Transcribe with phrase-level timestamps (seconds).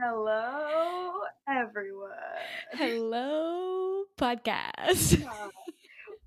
[0.00, 1.10] Hello,
[1.48, 2.10] everyone.
[2.72, 5.22] Hello, podcast.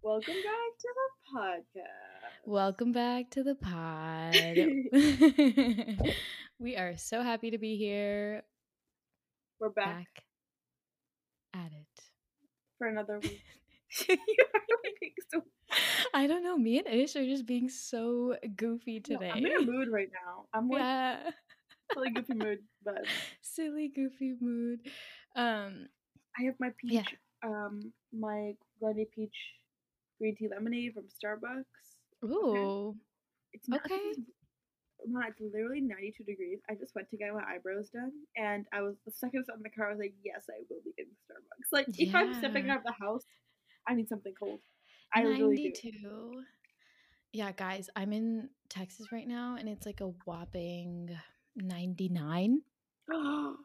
[0.04, 2.46] Welcome back to the podcast.
[2.46, 4.36] Welcome back to the pod.
[6.60, 8.44] we are so happy to be here.
[9.60, 10.08] We're back,
[11.54, 12.04] Back at it.
[12.78, 13.42] for another week.
[14.08, 14.16] you
[14.54, 14.62] are
[15.02, 15.42] being so.
[16.14, 16.58] I don't know.
[16.58, 19.32] Me and Ish are just being so goofy No, today.
[19.34, 20.46] I'm in a mood right now.
[20.54, 21.32] I'm like yeah.
[21.96, 23.06] Really goofy mood, but
[23.42, 24.80] Silly, goofy mood.
[25.36, 25.88] Um,
[26.40, 27.04] I have my peach, Yeah.
[27.44, 29.36] um, my Glendy peach
[30.20, 32.26] green tea lemonade from Starbucks.
[32.30, 32.96] ooh.
[33.54, 34.14] It's not, Okay.
[35.08, 36.60] No, it's literally 92 degrees.
[36.70, 39.62] I just went to get my eyebrows done, and I was the second I in
[39.62, 39.88] the car.
[39.88, 42.84] I was like, "Yes, I will be getting Starbucks." Like, if I'm stepping out of
[42.86, 43.24] the house,
[43.88, 44.62] I need something cold.
[45.14, 45.90] I really do.
[45.92, 46.44] 92.
[47.34, 51.16] Yeah, guys, I'm in Texas right now and it's like a whopping
[51.56, 52.62] 99.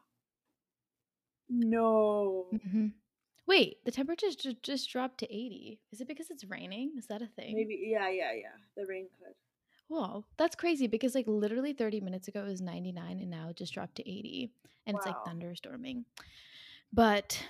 [1.49, 2.45] no.
[2.71, 2.87] hmm
[3.47, 5.81] Wait, the temperature just, just dropped to 80.
[5.91, 6.93] Is it because it's raining?
[6.97, 7.55] Is that a thing?
[7.55, 7.81] Maybe.
[7.83, 8.55] Yeah, yeah, yeah.
[8.77, 9.33] The rain could.
[9.89, 13.57] Whoa, that's crazy because like literally 30 minutes ago it was 99 and now it
[13.57, 14.49] just dropped to 80
[14.87, 16.05] and it's like thunderstorming.
[16.93, 17.43] But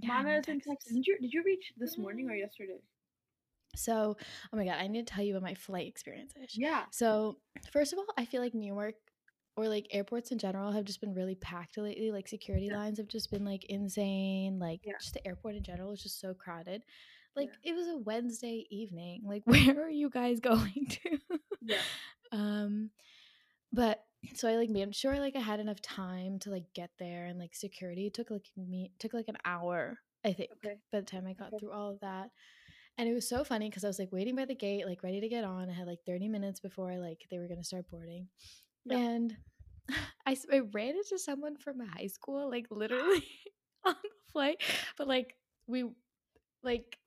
[0.00, 0.92] yeah, Mana is in Texas.
[0.92, 2.80] Did you did you reach this morning or yesterday?
[3.76, 4.16] So,
[4.52, 6.32] oh my god, I need to tell you about my flight experience.
[6.54, 6.84] Yeah.
[6.90, 7.36] So,
[7.72, 8.94] first of all, I feel like Newark
[9.56, 12.10] or like airports in general have just been really packed lately.
[12.10, 12.76] Like security Yeah.
[12.76, 14.58] lines have just been like insane.
[14.58, 14.98] Like Yeah.
[15.00, 16.82] just the airport in general is just so crowded.
[17.34, 17.70] Like Yeah.
[17.72, 19.22] it was a Wednesday evening.
[19.24, 21.18] Like where are you guys going to?
[21.62, 21.82] Yeah.
[22.32, 22.90] um
[23.72, 27.26] but so I like made sure like I had enough time to like get there
[27.26, 30.76] and like security took like me took like an hour, I think, Okay.
[30.92, 31.58] by the time I got Okay.
[31.58, 32.30] through all of that.
[32.98, 35.20] And it was so funny because I was like waiting by the gate, like ready
[35.20, 35.68] to get on.
[35.68, 38.28] I had like 30 minutes before like they were gonna start boarding.
[38.86, 38.98] Yeah.
[38.98, 39.36] And
[40.26, 40.36] I
[40.72, 43.24] ran into someone from high school, like literally
[43.86, 44.60] on the flight.
[44.96, 45.34] But like
[45.66, 45.84] we
[46.62, 46.98] like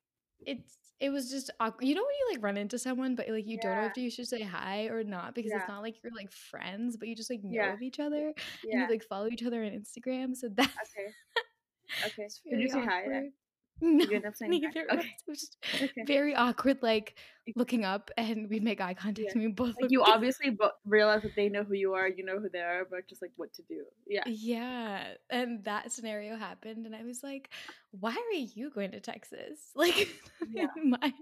[0.46, 1.86] it's it was just awkward.
[1.88, 3.88] You know when you like run into someone, but like you don't know Yeah.
[3.90, 5.60] if you should say hi or not because Yeah.
[5.60, 7.74] it's not like you're like friends, but you just like know Yeah.
[7.74, 10.36] of each other and you like follow each other on Instagram.
[10.36, 11.12] So that's Okay.
[12.06, 12.28] Okay.
[12.50, 13.00] Did you say hi?
[13.02, 13.14] awkward.
[13.16, 13.34] then?
[13.82, 14.86] No, you end up saying neither.
[14.92, 15.08] Okay.
[15.08, 16.04] It was Okay.
[16.06, 17.16] very awkward, like
[17.56, 19.32] looking up and we make eye contact Yeah.
[19.34, 22.24] and we both Like you obviously bo- realize that they know who you are, you
[22.26, 23.86] know who they are, but just like what to do.
[24.08, 24.24] Yeah.
[24.28, 25.14] Yeah.
[25.30, 27.50] And that scenario happened and I was like,
[27.92, 29.60] why are you going to Texas?
[29.76, 30.10] Like
[30.50, 30.68] Yeah.
[30.84, 31.14] my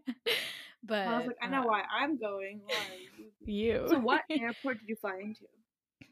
[0.84, 2.62] but I was like, I know uh, why I'm going.
[2.66, 2.76] Why?
[3.46, 3.86] you.
[3.90, 5.42] So what airport did you fly into?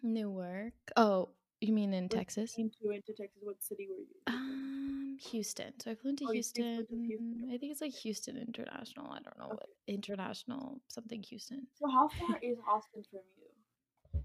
[0.03, 0.73] Newark.
[0.97, 1.29] Oh,
[1.61, 2.55] you mean in What Texas?
[2.57, 3.41] Into into Texas.
[3.41, 5.04] What city were you?
[5.15, 5.73] Um, Houston.
[5.79, 6.87] So I flew into Oh, you- you flew Houston.
[6.87, 9.07] to Houston, I think it's like Houston International.
[9.11, 11.67] I don't know what international something Houston.
[11.75, 14.23] So how far is Austin from you?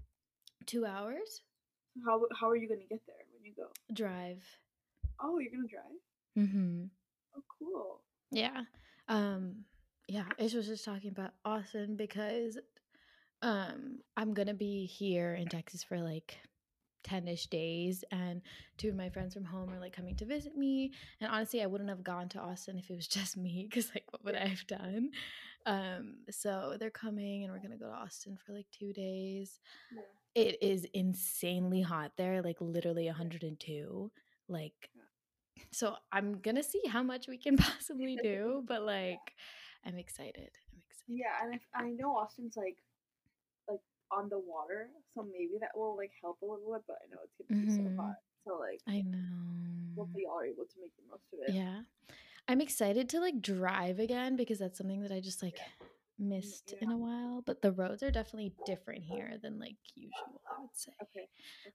[0.65, 1.41] Two hours
[2.05, 3.67] How how are you gonna get there when you go?
[3.93, 4.43] drive.
[5.19, 5.99] Oh, you're gonna drive.
[6.37, 6.85] Mm-hmm.
[7.35, 8.01] Oh, cool.
[8.31, 8.63] Yeah.
[9.07, 9.65] Um
[10.07, 12.57] yeah, Ish was just talking about Austin because
[13.41, 16.37] um I'm gonna be here in Texas for like
[17.03, 18.41] 10ish days and
[18.77, 21.65] two of my friends from home are like coming to visit me and honestly I
[21.67, 24.47] wouldn't have gone to Austin if it was just me because like what would I
[24.47, 25.11] have done?
[25.65, 29.59] Um so they're coming and we're gonna go to Austin for like two days.
[29.95, 30.01] Yeah.
[30.43, 34.11] it is insanely hot there like literally 102
[34.47, 34.89] like
[35.71, 39.33] so i'm gonna see how much we can possibly do but like
[39.85, 41.05] i'm excited i'm excited.
[41.07, 42.77] Yeah, and I, I know Austin's like
[44.11, 46.83] on the water, so maybe that will like help a little bit.
[46.87, 47.95] But I know it's gonna be Mhm.
[47.97, 51.39] so hot, so like i know hopefully y'all are able to make the most of
[51.47, 51.53] it.
[51.53, 51.81] yeah
[52.47, 55.85] i'm excited to like drive again because that's something that i just like Yeah.
[56.21, 60.61] Missed in a while but the roads are definitely different here than like usual i
[60.61, 61.27] would say Okay.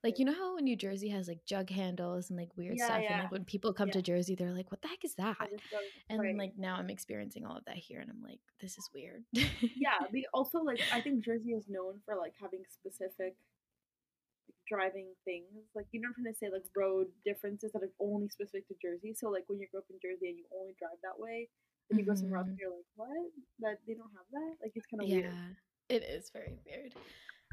[0.03, 2.95] like you know how new jersey has like jug handles and like weird Yeah, stuff
[2.97, 3.21] and yeah.
[3.23, 3.93] like when people come Yeah.
[3.93, 6.37] to jersey they're like what the heck is that I just don't- and right.
[6.37, 9.99] like now i'm experiencing all of that here and i'm like this is weird yeah,
[10.11, 13.35] we also like I think Jersey is known for like having specific
[14.67, 15.47] driving things.
[15.75, 18.75] Like you know I'm trying to say, like road differences that are only specific to
[18.81, 19.13] Jersey.
[19.15, 21.49] So like when you grow up in Jersey and you only drive that way,
[21.89, 22.51] then you go somewhere else Mhm.
[22.51, 23.31] and you're like, what?
[23.59, 24.55] That they don't have that?
[24.61, 25.23] Like it's kind of weird.
[25.25, 25.57] yeah weird.
[25.89, 26.93] it is very weird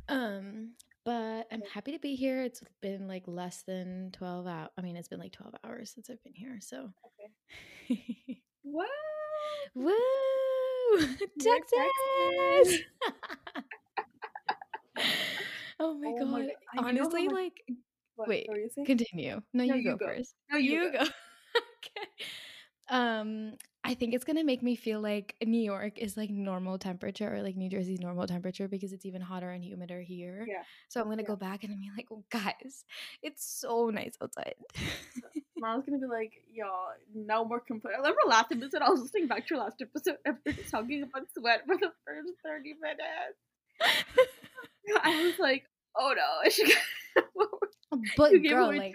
[0.08, 0.72] um
[1.04, 4.96] but i'm happy to be here it's been like less than 12 hours i mean
[4.96, 6.90] it's been like 12 hours since i've been here so
[7.88, 8.42] Okay.
[8.62, 8.88] What?
[9.74, 9.92] woo
[10.98, 11.08] You're
[11.38, 12.80] texas
[15.80, 16.48] oh my Oh god my God.
[16.74, 17.62] You know honestly like
[18.16, 18.86] What, Wait, what were you saying?
[18.86, 20.06] continue no, No, you, you go, go.
[20.06, 20.98] first No, you you go.
[20.98, 22.08] go okay
[22.90, 23.54] um
[23.86, 27.42] I think it's gonna make me feel like New York is like normal temperature or
[27.42, 30.46] like New Jersey's normal temperature because it's even hotter and humider here.
[30.48, 30.62] Yeah.
[30.88, 31.28] So I'm gonna Yeah.
[31.28, 32.86] go back and be like, oh, guys,
[33.22, 34.54] it's so nice outside.
[35.58, 37.96] Mom's gonna be like, y'all, no more complaint.
[37.96, 40.62] I remember last episode, I was listening back to your last episode, and we were
[40.70, 43.38] talking about sweat for the first 30 minutes.
[45.02, 45.64] I was like,
[45.96, 47.22] oh no,
[48.16, 48.94] but girl, like.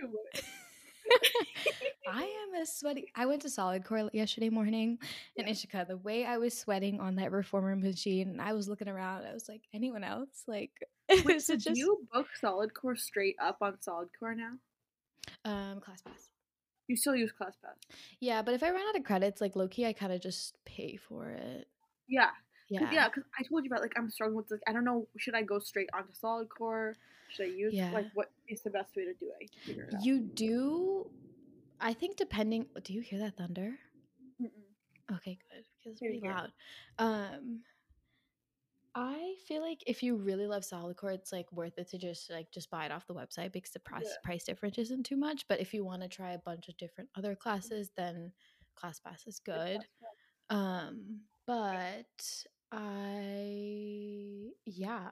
[2.12, 3.08] I am a sweaty.
[3.16, 4.98] I went to Solid Core yesterday morning
[5.36, 5.88] in Ishika.
[5.88, 9.26] The way I was sweating on that reformer machine, I was looking around.
[9.26, 10.44] I was like, anyone else?
[10.48, 10.72] Like,
[11.26, 14.54] Wait, so it do you book Solid Core straight up on Solid Core now?
[15.46, 16.30] um ClassPass?
[16.88, 17.78] You still use ClassPass?
[18.20, 20.58] Yeah, but if I run out of credits, like low key, I kind of just
[20.66, 21.68] pay for it.
[22.08, 22.32] Yeah,
[22.72, 23.08] 'cause- Yeah, yeah.
[23.10, 25.08] Because I told you about like I'm struggling with like I don't know.
[25.18, 26.96] Should I go straight onto Solid Core?
[27.30, 27.92] Should I use Yeah.
[27.92, 29.36] like what is the best way to do it?
[29.36, 30.04] I need to figure it.
[30.04, 31.12] You do.
[31.80, 32.68] I think depending.
[32.84, 33.78] Do you hear that thunder?
[34.42, 34.50] Mm-mm.
[35.16, 35.66] Okay, good.
[35.86, 36.52] It's pretty loud.
[37.00, 37.64] Um,
[38.96, 42.30] I feel like if you really love solid core, it's like worth it to just
[42.30, 44.16] like just buy it off the website because the price Yeah.
[44.24, 45.48] price difference isn't too much.
[45.48, 48.34] But if you want to try a bunch of different other classes, then
[48.76, 49.86] ClassPass is good.
[50.50, 55.10] Um, but I yeah,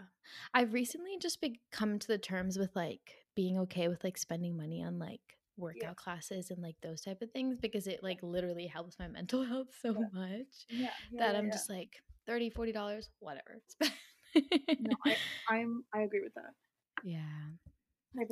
[0.54, 4.56] I've recently just be- come to the terms with like being okay with like spending
[4.56, 5.22] money on like
[5.58, 9.44] workout classes and like those type of things because it like literally helps my mental
[9.48, 10.06] health so Yeah.
[10.14, 11.52] much Yeah, yeah, that yeah, I'm yeah.
[11.52, 13.92] just like 30 40 dollars whatever it's
[14.80, 15.18] no, I
[15.50, 16.54] I'm I agree with that.
[17.04, 17.24] yeah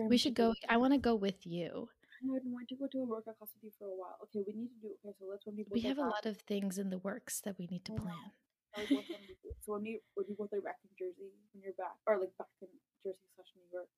[0.08, 1.90] we should go I want to go with you
[2.24, 4.18] I would want to go to a workout class with you for a while.
[4.24, 4.88] Okay, we need to do.
[5.06, 7.58] Okay, so let's when we we have a lot of things in the works that
[7.60, 8.32] we need to plan
[8.78, 9.50] like, what time we do.
[9.66, 12.48] So when we when both are back in Jersey, when you're back, or like back
[12.62, 12.68] in
[13.04, 13.90] Jersey slash New York,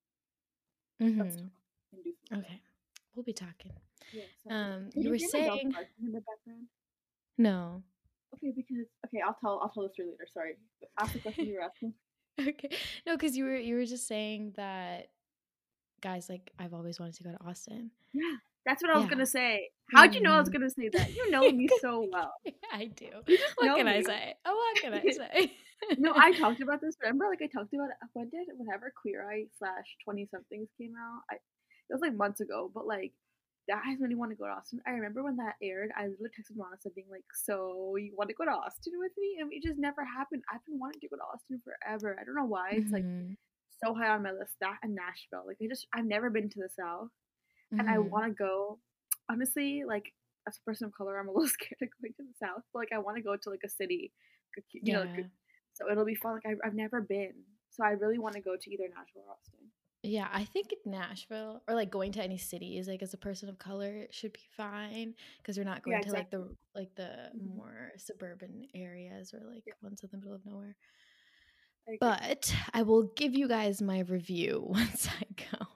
[1.00, 1.42] let's Mhm.
[1.42, 1.52] talk
[1.92, 2.44] and do something.
[2.46, 2.60] okay
[3.14, 3.72] we'll be talking
[4.12, 4.24] Yeah.
[4.42, 6.66] So, um Can you were hear my dog saying in the background.
[7.38, 7.82] no
[8.34, 10.26] Okay, because okay, I'll tell I'll tell the story later.
[10.32, 10.56] Sorry.
[10.98, 11.94] Ask the question you were asking.
[12.40, 12.70] okay
[13.06, 15.10] no because you were you were just saying that
[16.00, 18.36] guys like i've always wanted to go to austin Yeah,
[18.68, 19.10] that's what I was Yeah.
[19.10, 19.70] gonna say.
[19.94, 20.52] How'd you know I was Mhm.
[20.52, 21.08] gonna say that?
[21.16, 22.34] You know me so well.
[22.72, 23.10] i do
[23.56, 25.52] what can i say oh what can i say
[25.98, 26.96] No, I talked about this.
[27.02, 27.96] Remember, like I talked about it.
[28.12, 31.22] When did whenever Queer Eye slash Twentysomethings came out?
[31.30, 33.12] I it was like months ago, but like
[33.68, 34.80] that has made me want to go to Austin.
[34.86, 38.34] I remember when that aired, I literally texted Monica being like, "So you want to
[38.36, 40.42] go to Austin with me?" And it just never happened.
[40.52, 42.16] I've been wanting to go to Austin forever.
[42.20, 42.70] I don't know why.
[42.72, 43.36] It's like Mhm,
[43.82, 44.54] so high on my list.
[44.60, 45.46] That and Nashville.
[45.46, 47.10] Like I just I've never been to the South,
[47.78, 48.08] and I mhm.
[48.10, 48.78] want to go.
[49.30, 50.12] Honestly, like
[50.48, 52.62] as a person of color, I'm a little scared of going to the South.
[52.72, 54.12] But like I want to go to like a city,
[54.56, 55.28] like, you know, like, yeah
[55.74, 56.34] so it'll be fun.
[56.34, 57.34] Like I've, I've never been,
[57.70, 59.70] so I really want to go to either Nashville or Austin.
[60.02, 63.48] yeah i think nashville or like going to any city is like as a person
[63.48, 66.94] of color it should be fine because you're not going Yeah, to like the like
[66.94, 67.44] the Mhm.
[67.44, 69.74] more suburban areas or like Yeah.
[69.82, 70.76] ones in the middle of nowhere
[71.88, 75.66] I but i will give you guys my review once i go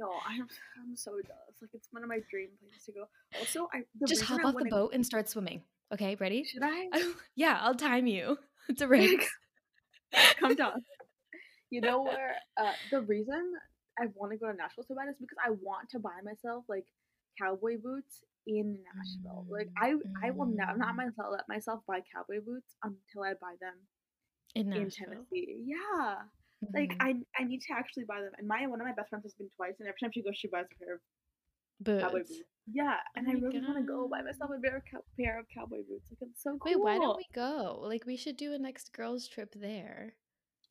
[0.00, 0.48] no, I'm
[0.80, 1.56] I'm so jealous.
[1.62, 3.04] Like it's one of my dream places to go.
[3.40, 5.62] Also, I just hop I off the boat and start swimming
[5.92, 6.88] okay ready Should I
[7.34, 8.38] yeah i'll time you
[8.68, 9.28] it's a race
[10.38, 10.82] come down?
[11.70, 13.52] You know where uh, the reason
[13.98, 16.64] I want to go to Nashville so bad is because I want to buy myself
[16.68, 16.86] like
[17.40, 19.46] cowboy boots in Nashville.
[19.50, 19.94] Like I
[20.24, 20.96] I will not not Mm.
[20.96, 23.74] myself let myself buy cowboy boots until I buy them
[24.54, 25.06] in in Nashville.
[25.14, 25.64] Tennessee.
[25.66, 26.14] Yeah.
[26.74, 26.96] Like Mhm.
[27.00, 28.32] I I need to actually buy them.
[28.38, 30.36] And my one of my best friends has been twice, and every time she goes,
[30.36, 31.00] she buys a pair of
[32.00, 32.30] cowboy boots.
[32.30, 32.42] boots.
[32.72, 35.38] Yeah, and Oh I really want to go buy myself a pair of, cow- pair
[35.40, 36.06] of cowboy boots.
[36.10, 36.70] Like it's so cool.
[36.72, 37.80] Wait, why don't we go?
[37.82, 40.14] Like, we should do a next girls trip there.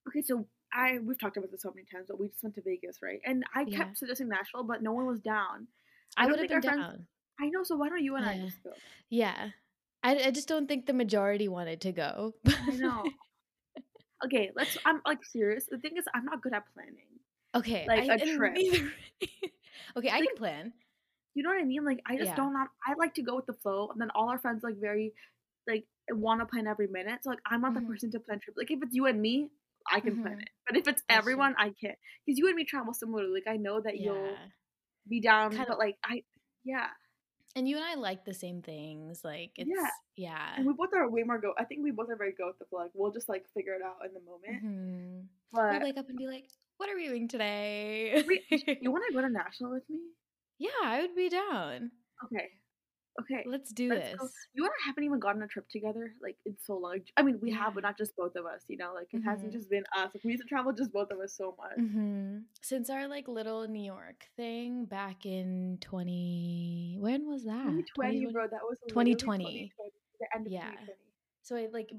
[0.07, 2.61] Okay, so I we've talked about this so many times, but we just went to
[2.61, 3.19] Vegas, right?
[3.25, 3.77] And I Yeah.
[3.77, 5.67] kept suggesting Nashville, but no one was down.
[6.15, 6.73] I I, would have been down.
[6.79, 7.07] friends-
[7.39, 7.63] I know.
[7.63, 8.45] So why don't you and I Yeah.
[8.45, 8.73] just go?
[9.09, 9.49] Yeah.
[10.03, 12.35] I, I just don't think the majority wanted to go.
[12.45, 13.03] I know.
[14.25, 14.77] Okay, let's.
[14.85, 15.65] I'm like serious.
[15.69, 17.07] The thing is, I'm not good at planning.
[17.55, 17.85] okay.
[17.87, 18.55] Like I, a trip.
[19.97, 20.73] okay, I can plan.
[21.35, 21.85] You know what I mean?
[21.85, 22.35] Like I just Yeah.
[22.35, 22.53] don't.
[22.53, 25.13] Not, I like to go with the flow, and then all our friends like very,
[25.67, 27.19] like want to plan every minute.
[27.23, 27.75] So like I'm not Mhm.
[27.75, 28.55] the person to plan trip.
[28.57, 29.49] Like if it's you and me,
[29.91, 30.41] I can plan Mhm.
[30.41, 30.49] it.
[30.67, 31.17] But if it's That's true.
[31.17, 31.97] everyone, I can't.
[32.25, 33.31] Because you and me travel similarly.
[33.45, 34.37] Like I know that you'll
[35.07, 36.23] be down, Kinda- but like I,
[36.63, 36.87] yeah.
[37.59, 39.19] And you and I like the same things.
[39.25, 39.89] Like, it's, Yeah.
[40.15, 40.53] yeah.
[40.55, 41.51] And we both are way more go.
[41.59, 42.65] I think we both are very go with the.
[42.71, 44.63] Like we'll just like figure it out in the moment.
[44.63, 45.27] Mhm.
[45.51, 46.45] But We'll wake up and be like,
[46.77, 48.23] what are we doing today?
[48.25, 48.43] Wait,
[48.81, 49.99] you want to go to Nashville with me?
[50.57, 51.91] yeah, I would be down.
[52.25, 52.47] Okay.
[53.19, 53.43] Okay.
[53.45, 54.19] Let's do let's this.
[54.19, 54.29] go.
[54.53, 56.99] You and I haven't even gotten a trip together like in so long.
[57.17, 58.63] I mean, we have, but not just both of us.
[58.67, 59.53] You know, like it hasn't Mhm.
[59.53, 60.11] just been us.
[60.13, 61.77] Like, we used to travel just both of us so much.
[61.77, 67.63] hmm Since our like little New York thing back in 20, when was that?
[67.63, 68.33] 2020, 2020?
[68.33, 68.47] bro.
[68.47, 69.43] That was 2020.
[69.43, 69.71] literally
[70.19, 70.71] The end of Yeah.
[71.43, 71.91] So I like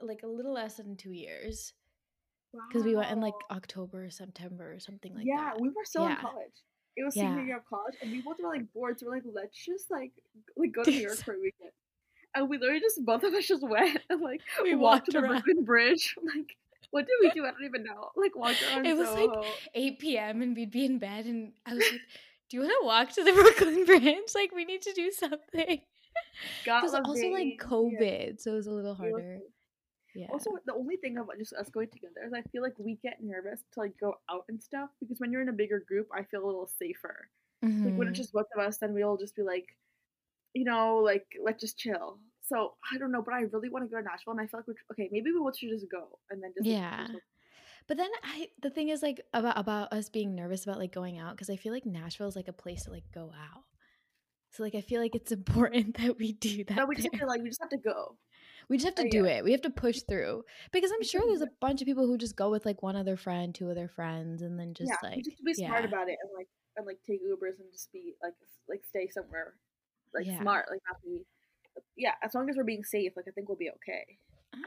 [0.00, 1.72] like a little less than two years
[2.68, 5.56] because we went in like October, or September, or something like yeah, that.
[5.56, 6.62] Yeah, we were still in college.
[6.98, 7.46] It was senior Yeah.
[7.46, 8.98] year of college, and we both were like bored.
[8.98, 10.12] So we're like, let's just like
[10.56, 11.70] like go to New York for a weekend.
[12.34, 15.20] And we literally just both of us just went and like We walked walked to
[15.20, 15.26] the.
[15.26, 16.14] Brooklyn Bridge.
[16.22, 16.56] Like,
[16.90, 17.44] what did we do?
[17.44, 18.10] I don't even know.
[18.16, 19.30] Like, walked around It was like
[19.74, 20.42] 8 p.m.
[20.42, 22.00] and we'd be in bed, and I was like,
[22.50, 24.34] "Do you want to walk to the Brooklyn Bridge?
[24.34, 25.82] Like, we need to do something."
[26.64, 29.38] Because also like yeah, COVID, so it was a little harder.
[30.14, 30.26] Yeah.
[30.32, 33.18] Also, the only thing about just us going together is I feel like we get
[33.22, 36.22] nervous to like go out and stuff because when you're in a bigger group, I
[36.24, 37.28] feel a little safer.
[37.62, 38.12] Like when it's mm-hmm.
[38.14, 39.66] just both of us, then we'll just be like,
[40.54, 42.18] you know, like let's just chill.
[42.42, 44.60] So I don't know, but I really want to go to Nashville, and I feel
[44.60, 47.06] like we're okay, maybe we should just go and then just Yeah.
[47.12, 47.22] like,
[47.88, 51.18] But then I the thing is like about about us being nervous about like going
[51.18, 53.64] out because I feel like Nashville is like a place to like go out.
[54.50, 56.76] So like I feel like it's important that we do that.
[56.76, 58.16] no, we just have to like we just have to go.
[58.68, 59.38] We just have to Uh, do yeah.
[59.38, 59.44] it.
[59.44, 62.36] We have to push through because I'm sure there's a bunch of people who just
[62.36, 65.42] go with like one other friend, two other friends, and then just yeah, like just
[65.44, 68.34] be smart about it and like and like take Ubers and just be like
[68.68, 69.54] like stay somewhere
[70.14, 71.24] like smart, like not be.
[71.96, 74.18] Yeah, as long as we're being safe, like I think we'll be okay.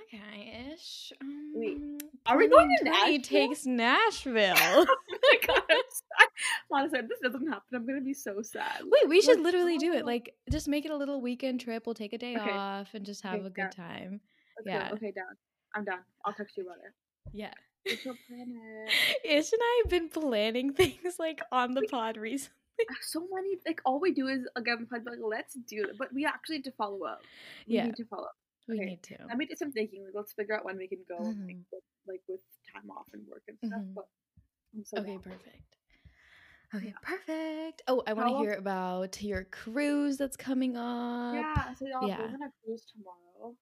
[0.03, 1.11] Okay, ish.
[1.53, 3.47] Wait, Um, are we going to 2020 Nashville?
[3.49, 4.53] takes Nashville.
[4.57, 6.27] oh my god, I'm sad.
[6.71, 8.81] Honestly, if this doesn't happen, I'm gonna be so sad.
[8.83, 10.05] Wait, we should literally do it.
[10.05, 11.85] Like, just make it a little weekend trip.
[11.85, 14.21] We'll take a day Okay, off and just have okay, a good time.
[14.57, 14.89] Let's Yeah.
[14.93, 15.35] Okay, down.
[15.75, 15.99] I'm down.
[16.25, 16.93] I'll text you about it.
[17.33, 17.53] yeah.
[17.85, 18.91] We shall plan it.
[19.25, 22.53] Ish and I have been planning things like on the pod recently.
[23.01, 26.57] so many like all we do is again like let's do it, but we actually
[26.57, 27.21] need to follow up.
[27.67, 28.35] We Yeah, need to follow up.
[28.71, 29.17] We Okay, need to.
[29.27, 30.03] let me do some thinking.
[30.05, 31.65] Like let's figure out when we can go, like, Mhm.
[31.71, 32.39] with, like with
[32.73, 33.81] time off and work and stuff.
[33.81, 33.93] Mhm.
[33.95, 34.07] But
[34.73, 35.21] I'm so Okay, down.
[35.23, 35.77] perfect.
[36.73, 36.97] Okay, Yeah.
[37.01, 37.81] perfect.
[37.87, 41.33] Oh, I want to hear about your cruise that's coming up.
[41.35, 42.31] Yeah, so y'all, we're Yeah.
[42.31, 43.55] gonna cruise tomorrow.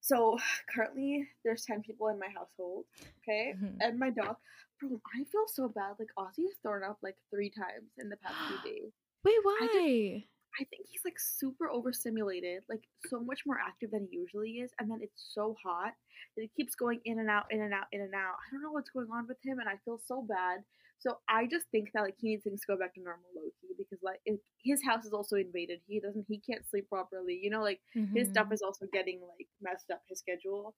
[0.00, 0.38] So
[0.72, 2.86] currently, there's ten people in my household.
[3.22, 3.76] Okay, Mhm.
[3.80, 4.36] and my dog.
[4.80, 5.96] Bro, I feel so bad.
[5.98, 8.92] Like Aussie has thrown up like three times in the past few days.
[9.24, 10.28] Wait, why?
[10.60, 14.70] I think he's like super overstimulated, like so much more active than he usually is,
[14.78, 15.92] and then it's so hot
[16.36, 18.36] that it keeps going in and out, in and out, in and out.
[18.40, 20.60] I don't know what's going on with him, and I feel so bad.
[20.98, 23.50] So I just think that like he needs things to go back to normal, low
[23.60, 25.80] key, because like it, his house is also invaded.
[25.86, 27.38] He doesn't, he can't sleep properly.
[27.42, 27.80] You know, like
[28.14, 28.52] his stuff Mhm.
[28.52, 30.74] is also getting like messed up his schedule,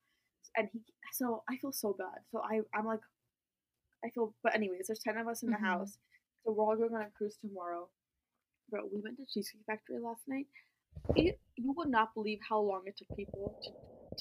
[0.57, 0.81] and he.
[1.13, 2.21] So I feel so bad.
[2.33, 3.01] So I, I'm like,
[4.05, 4.35] I feel.
[4.43, 5.59] But anyways, there's ten of us in the Mhm.
[5.59, 5.99] house,
[6.45, 7.89] so we're all going on a cruise tomorrow.
[8.71, 10.47] Bro, we went to Cheesecake Factory last night.
[11.17, 13.71] It, you would not believe how long it took people to,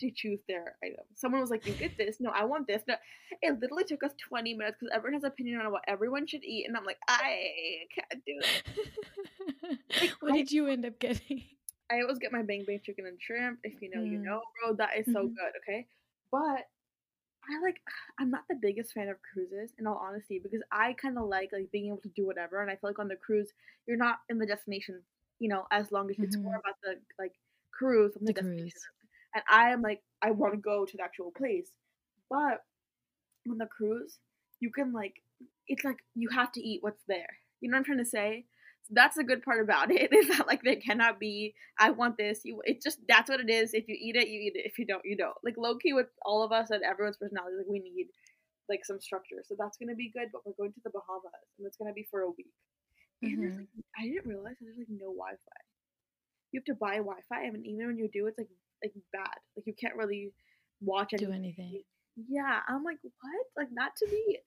[0.07, 1.03] to choose their item.
[1.15, 2.17] Someone was like, "You get this?
[2.19, 2.95] No, I want this." No,
[3.41, 6.43] it literally took us twenty minutes because everyone has an opinion on what everyone should
[6.43, 8.63] eat, and I'm like, I can't do it.
[9.99, 11.43] Like, what I, did you end up getting?
[11.91, 13.59] I always get my bang bang chicken and shrimp.
[13.63, 14.23] If you know, you Mm.
[14.23, 14.75] know, bro.
[14.75, 15.33] That is so Mhm.
[15.35, 15.53] good.
[15.63, 15.87] Okay,
[16.31, 16.67] but
[17.49, 17.79] I like.
[18.19, 21.49] I'm not the biggest fan of cruises, in all honesty, because I kind of like
[21.53, 23.51] like being able to do whatever, and I feel like on the cruise,
[23.87, 25.01] you're not in the destination,
[25.39, 26.59] you know, as long as it's more mm-hmm.
[26.59, 27.33] about the like
[27.73, 28.63] cruise the, The destination.
[28.63, 28.85] cruise.
[29.35, 31.69] And I am like, I want to go to the actual place,
[32.29, 32.63] but
[33.49, 34.19] on the cruise,
[34.59, 35.15] you can like,
[35.67, 37.37] it's like you have to eat what's there.
[37.61, 38.45] You know what I'm trying to say?
[38.89, 40.11] That's the good part about it.
[40.13, 42.41] Is that like there cannot be, I want this.
[42.43, 43.73] You, it just that's what it is.
[43.73, 44.65] If you eat it, you eat it.
[44.65, 45.35] If you don't, you don't.
[45.43, 48.07] Like low key with all of us and everyone's personality, like we need
[48.69, 49.43] like some structure.
[49.45, 50.29] So that's gonna be good.
[50.31, 52.51] But we're going to the Bahamas, and it's gonna be for a week.
[53.23, 53.59] And there's Mhm.
[53.59, 55.61] like, I didn't realize there's like no Wi-Fi.
[56.51, 58.49] You have to buy Wi-Fi, I and even when you do, it's like
[58.83, 59.37] like bad.
[59.55, 60.33] Like you can't really
[60.81, 61.33] watch Do anything.
[61.33, 61.83] anything.
[62.29, 63.45] Yeah, I'm like, what?
[63.57, 64.39] Like not to me.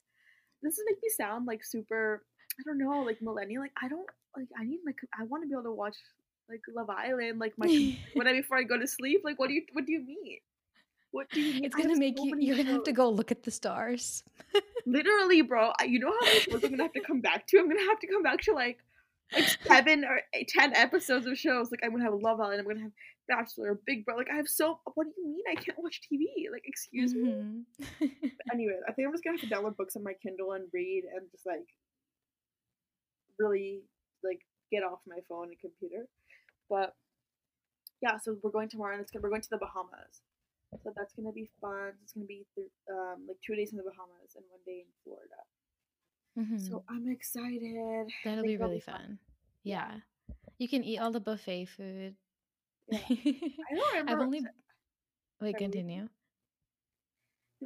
[0.63, 2.25] This is make me sound like super.
[2.61, 3.63] I don't know, like millennial.
[3.63, 4.49] Like I don't like.
[4.59, 4.97] I need like.
[5.19, 5.97] I want to be able to watch
[6.49, 7.67] like Love Island, like my
[8.15, 9.23] when I before I go to sleep.
[9.25, 10.39] Like what do you what do you mean?
[11.13, 11.65] What do you mean?
[11.65, 12.37] it's gonna make so you.
[12.39, 14.23] You're gonna have to go look at the stars.
[14.87, 15.73] Literally, bro.
[15.81, 17.59] I- You know how many shows I'm gonna have to come back to?
[17.59, 18.79] I'm gonna have to come back to like
[19.33, 21.71] like seven or eight, ten episodes of shows.
[21.71, 22.61] Like I'm gonna have Love Island.
[22.61, 22.93] I'm gonna have
[23.29, 24.19] Bachelor, Big Brother.
[24.21, 24.81] Like I have so.
[24.95, 26.27] What do you mean I can't watch TV?
[26.53, 27.31] Like excuse me.
[27.31, 27.63] Mhm.
[28.01, 30.65] But anyway, I think I'm just gonna have to download books on my Kindle and
[30.73, 31.67] read and just like
[33.41, 33.81] really
[34.23, 36.07] like get off my phone and computer.
[36.69, 36.95] But
[38.03, 40.21] yeah, so we're going tomorrow and it's gonna, we're going to the Bahamas.
[40.85, 41.93] So that's gonna be fun.
[42.05, 44.91] It's gonna be th- um, like two days in the Bahamas and one day in
[45.03, 45.41] Florida.
[46.39, 46.61] Mhm.
[46.61, 48.07] So I'm excited.
[48.25, 48.95] That'll be really fun.
[48.95, 49.19] fun.
[49.65, 49.99] Yeah.
[50.59, 52.15] You can eat all the buffet food.
[52.89, 52.99] Yeah.
[53.11, 54.13] I don't remember.
[54.13, 54.43] I've only
[55.41, 56.09] wait, continue.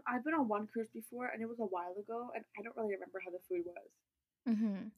[0.08, 2.76] I've been on one cruise before and it was a while ago and I don't
[2.76, 4.56] really remember how the food was.
[4.56, 4.88] hmm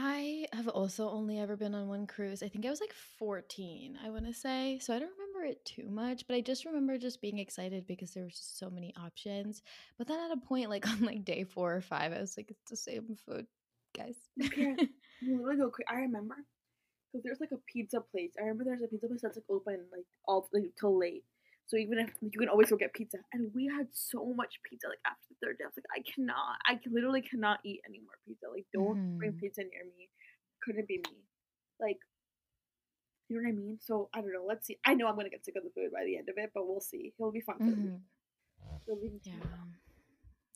[0.00, 2.44] I have also only ever been on one cruise.
[2.44, 4.78] I think I was like 14, I want to say.
[4.80, 8.12] So I don't remember it too much, but I just remember just being excited because
[8.12, 9.60] there was just so many options.
[9.98, 12.48] But then at a point, like on like day four or five, I was like,
[12.48, 13.46] it's the same food,
[13.96, 14.14] guys.
[14.36, 14.80] You can't
[15.20, 15.88] you literally go crazy.
[15.90, 16.36] I remember
[17.12, 18.30] because there's like a pizza place.
[18.38, 21.24] I remember there's a pizza place that's like open like all like till late.
[21.68, 24.58] So even if like, you can always go get pizza, and we had so much
[24.68, 27.80] pizza like after the third day, I was like, I cannot, I literally cannot eat
[27.86, 28.46] any more pizza.
[28.50, 30.08] Like, don't bring hmm pizza near me.
[30.64, 31.16] Couldn't be me.
[31.80, 31.98] Like,
[33.28, 33.78] you know what I mean?
[33.82, 34.44] So I don't know.
[34.46, 34.78] Let's see.
[34.84, 36.66] I know I'm gonna get sick of the food by the end of it, but
[36.66, 37.12] we'll see.
[37.18, 37.92] He'll be fun hmm week.
[38.86, 39.34] He'll be Yeah.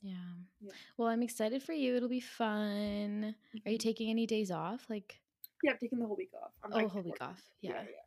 [0.03, 0.15] Yeah.
[0.61, 0.73] Yeah.
[0.97, 1.97] Well, I'm excited for you.
[1.97, 3.35] It'll be fun.
[3.67, 3.83] Are you Mhm.
[3.83, 4.89] taking any days off?
[4.89, 5.21] Like,
[5.63, 6.53] Yeah, I'm taking the whole week off.
[6.65, 7.41] I'm oh, whole week off.
[7.61, 7.83] Yeah.
[7.83, 8.03] yeah,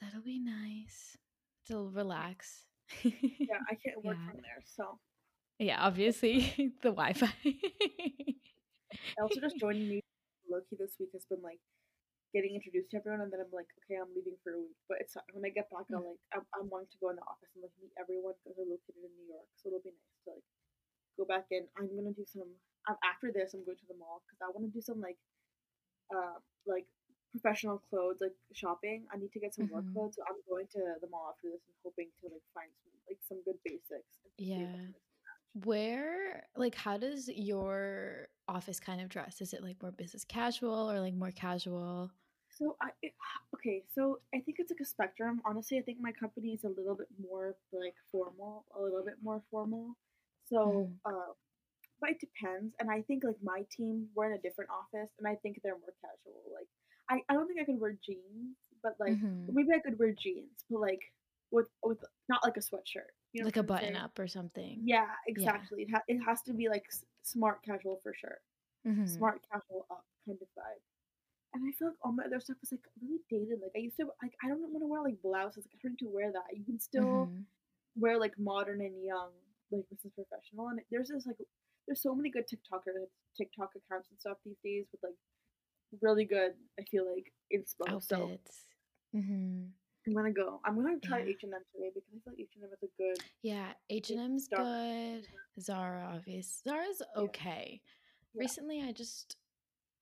[0.00, 1.18] That'll be nice.
[1.70, 2.66] To relax.
[3.04, 3.62] yeah.
[3.70, 4.26] I can't work Yeah.
[4.26, 4.98] from there, so
[5.58, 7.32] Yeah, obviously the Wi-Fi.
[9.18, 10.00] I also just joined me
[10.50, 11.60] Loki this week has been like
[12.34, 14.78] getting introduced to everyone, and then I'm like, okay, I'm leaving for a week.
[14.88, 16.10] But it's when I get back, I'll Mm.
[16.14, 18.66] like I'm, I'm wanting to go in the office and like meet everyone because they're
[18.68, 20.46] located in New York, so it'll be nice to like
[21.18, 21.66] go back in.
[21.78, 22.50] I'm gonna do some.
[22.88, 25.20] Um, after this, I'm going to the mall because I want to do some like,
[26.10, 26.88] uh, like
[27.30, 29.06] professional clothes, like shopping.
[29.12, 29.92] I need to get some work Mhm.
[29.92, 32.92] clothes, so I'm going to the mall after this and hoping to like find some
[33.08, 34.18] like some good basics.
[34.24, 34.92] And just be able to Yeah.
[34.92, 35.46] mix and match.
[35.54, 39.40] Where, like, how does your office kind of dress?
[39.42, 42.12] Is it like more business casual or like more casual?
[42.50, 43.14] So I it,
[43.54, 45.40] okay, so I think it's like a spectrum.
[45.44, 49.22] Honestly, I think my company is a little bit more like formal, a little bit
[49.22, 49.96] more formal.
[50.44, 51.32] So, hmm uh,
[52.00, 52.74] but it depends.
[52.80, 55.78] And I think like my team, we're in a different office, and I think they're
[55.78, 56.42] more casual.
[56.52, 56.68] Like
[57.10, 60.12] I, I don't think I could wear jeans, but like hmm maybe I could wear
[60.12, 61.00] jeans, but like
[61.50, 61.98] with with
[62.28, 63.12] not like a sweatshirt.
[63.32, 63.96] You know Like a button say?
[63.96, 64.82] up or something.
[64.84, 65.66] Yeah, Yeah.
[65.66, 65.82] exactly.
[65.82, 68.38] It, ha- it has to be like s- smart casual for sure.
[68.84, 70.82] hmm Smart casual up kind of vibe.
[71.54, 73.60] And I feel like all my other stuff was like really dated.
[73.62, 75.66] Like I used to like I don't want to wear like blouses.
[75.66, 76.56] Like I don't need to wear that.
[76.56, 77.46] You can still hmm
[77.96, 79.32] wear like modern and young,
[79.70, 80.68] like business professional.
[80.68, 81.38] And there's this like
[81.86, 85.18] there's so many good TikTokers, TikTok accounts and stuff these days with like
[86.00, 86.52] really good.
[86.78, 88.02] I feel like inspo.
[88.02, 88.66] So Outfits.
[89.12, 89.64] hmm
[90.06, 90.60] I'm gonna go.
[90.64, 91.20] I'm gonna try.
[91.20, 93.72] H and M today because I feel like H and M is a good Yeah.
[93.90, 95.26] H and M's good.
[95.60, 96.62] Zara, obvious.
[96.66, 97.80] Zara's okay.
[98.34, 98.40] yeah.
[98.40, 99.36] Recently, I just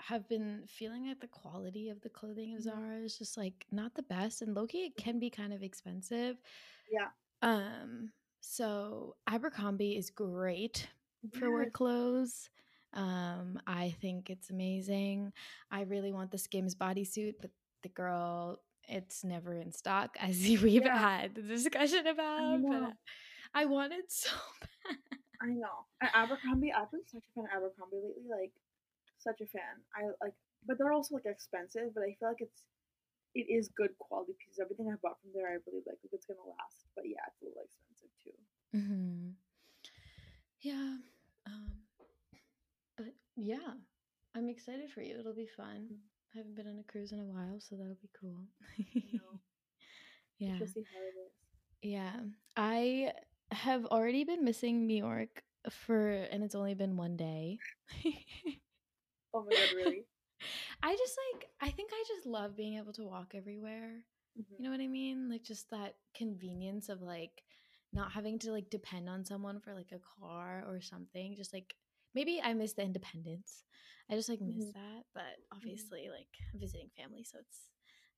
[0.00, 2.64] have been feeling like the quality of the clothing of Mhm.
[2.64, 6.40] Zara is just like not the best, and Loki it can be kind of expensive.
[6.90, 7.08] Yeah.
[7.42, 10.88] Um, so Abercrombie is great
[11.32, 12.48] for work clothes.
[12.98, 15.32] Um, I think it's amazing.
[15.70, 17.50] I really want the Skims bodysuit, but
[17.82, 20.98] the girl, it's never in stock, as we've Yeah.
[20.98, 22.60] had the discussion I about.
[22.70, 22.94] But.
[23.54, 24.30] I want it so
[24.60, 24.96] bad.
[25.42, 25.86] I know.
[26.00, 28.28] And Abercrombie, I've been such a fan of Abercrombie lately.
[28.28, 28.52] Like,
[29.18, 29.82] such a fan.
[29.94, 30.34] I like,
[30.66, 31.94] but they're also like expensive.
[31.94, 32.62] But I feel like it's
[33.34, 34.60] it is good quality pieces.
[34.60, 35.98] Everything I bought from there, I really like.
[36.02, 36.86] Like it's gonna last.
[36.96, 38.36] But yeah, it's a little expensive too.
[38.72, 39.30] hmm
[40.60, 40.98] Yeah.
[41.46, 41.77] Um,
[43.38, 43.74] yeah,
[44.34, 45.18] I'm excited for you.
[45.20, 45.90] It'll be fun.
[45.92, 45.98] Mm.
[46.34, 48.44] I haven't been on a cruise in a while, so that'll be cool.
[50.38, 50.64] Yeah.
[50.66, 51.32] See how it is.
[51.82, 52.14] Yeah.
[52.56, 53.12] I
[53.52, 57.60] have already been missing New York for, and it's only been one day.
[59.34, 60.06] Oh my god, really?
[60.82, 64.04] I just like, I think I just love being able to walk everywhere.
[64.56, 65.28] You hmm know what I mean?
[65.28, 67.42] Like just that convenience of like
[67.92, 71.34] not having to like depend on someone for like a car or something.
[71.36, 71.74] Just like
[72.18, 73.64] maybe I miss the independence.
[74.10, 75.04] I just like miss hmm that.
[75.14, 77.68] But obviously, like I'm visiting family, so it's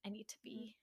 [0.07, 0.77] I need to be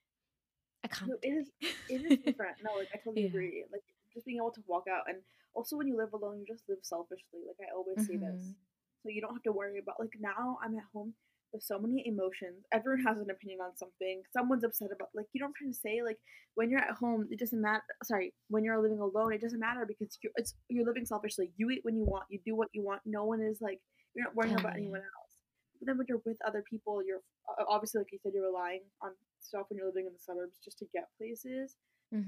[1.05, 1.51] No, it is.
[1.89, 2.57] It is different.
[2.61, 3.27] No, like I totally yeah.
[3.27, 3.65] agree.
[3.71, 5.19] Like just being able to walk out, and
[5.53, 7.41] also when you live alone, you just live selfishly.
[7.47, 8.55] Like I always say this, hmm
[9.03, 9.99] so you don't have to worry about.
[9.99, 11.13] Like now, I'm at home.
[11.57, 12.61] There's so many emotions.
[12.71, 14.21] Everyone has an opinion on something.
[14.31, 15.09] Someone's upset about.
[15.15, 16.05] Like you know what I'm trying to say.
[16.05, 16.19] Like
[16.53, 17.81] when you're at home, it doesn't matter.
[18.03, 21.49] Sorry, when you're living alone, it doesn't matter because you're it's you're living selfishly.
[21.57, 22.25] You eat when you want.
[22.29, 23.01] You do what you want.
[23.05, 23.81] No one is like
[24.13, 25.33] you're not worrying about anyone else.
[25.79, 27.21] But then when you're with other people, you're
[27.67, 30.77] obviously like you said, you're relying on stuff when you're living in the suburbs just
[30.77, 31.75] to get places.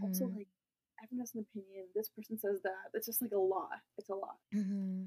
[0.01, 0.49] Also, hmm like
[1.03, 1.85] everyone has an opinion.
[1.93, 2.89] This person says that.
[2.93, 3.77] It's just like a lot.
[3.99, 4.41] It's a lot.
[4.51, 5.05] hmm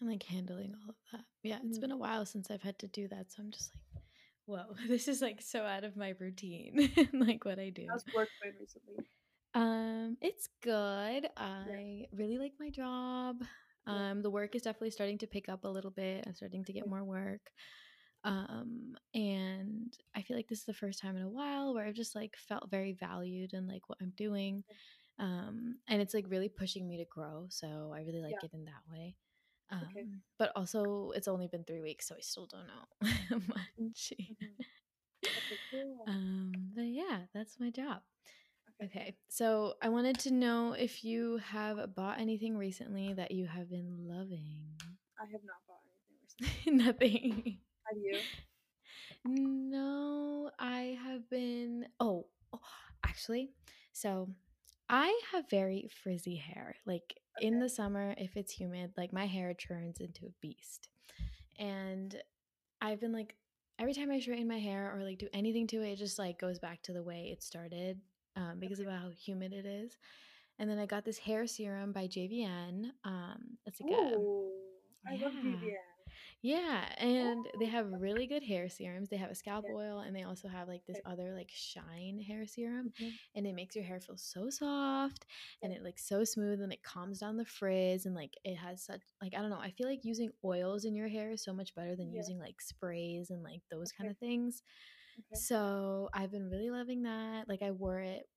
[0.00, 1.24] And like handling all of that.
[1.42, 3.72] Yeah, it's hmm been a while since I've had to do that, so I'm just
[3.74, 4.02] like,
[4.46, 7.86] whoa, this is like so out of my routine, like what I do.
[7.90, 9.04] How's work been recently?
[9.54, 11.28] Um, it's good.
[11.64, 11.76] Yeah.
[11.76, 13.42] I really like my job.
[13.86, 16.24] Um, the work is definitely starting to pick up a little bit.
[16.26, 17.50] I'm starting to get more work.
[18.24, 21.94] Um, and I feel like this is the first time in a while where I've
[21.94, 24.64] just like felt very valued in like what I'm doing.
[25.18, 27.46] Um, and it's like really pushing me to grow.
[27.50, 28.38] So I really like Yeah.
[28.42, 29.16] it in that way.
[29.72, 30.00] Okay.
[30.02, 34.12] Um, but also it's only been three weeks, so I still don't know much.
[34.20, 34.60] Mm-hmm.
[35.24, 35.58] Okay.
[35.70, 36.04] Cool.
[36.06, 38.02] Um, but yeah, that's my job.
[38.82, 43.70] Okay, so I wanted to know if you have bought anything recently that you have
[43.70, 44.74] been loving.
[45.18, 46.84] I have not bought anything recently.
[46.84, 47.58] Nothing.
[47.86, 48.18] Have you?
[49.24, 51.86] No, I have been.
[52.00, 52.58] Oh, oh,
[53.04, 53.50] actually,
[53.92, 54.28] so
[54.88, 56.76] I have very frizzy hair.
[56.84, 60.88] Like in the summer, if it's humid, like my hair turns into a beast.
[61.58, 62.14] And
[62.80, 63.34] I've been like,
[63.78, 66.38] every time I straighten my hair or like do anything to it, it just like
[66.38, 68.00] goes back to the way it started
[68.36, 69.96] um, because of how humid it is.
[70.58, 72.90] And then I got this hair serum by JVN.
[73.04, 74.50] Um, it's like a Ooh,
[75.08, 75.93] I love yeah.
[76.42, 79.08] Yeah, and they have really good hair serums.
[79.08, 82.46] They have a scalp oil and they also have like this other like shine hair
[82.46, 83.18] serum Mhm.
[83.34, 85.24] and it makes your hair feel so soft
[85.62, 88.82] and it like so smooth and it calms down the frizz and like it has
[88.84, 91.52] such like I don't know, I feel like using oils in your hair is so
[91.54, 92.12] much better than Yeah.
[92.12, 94.62] using like sprays and like those kind of things.
[95.18, 95.38] Okay.
[95.38, 97.48] So, I've been really loving that.
[97.48, 98.28] Like I wore it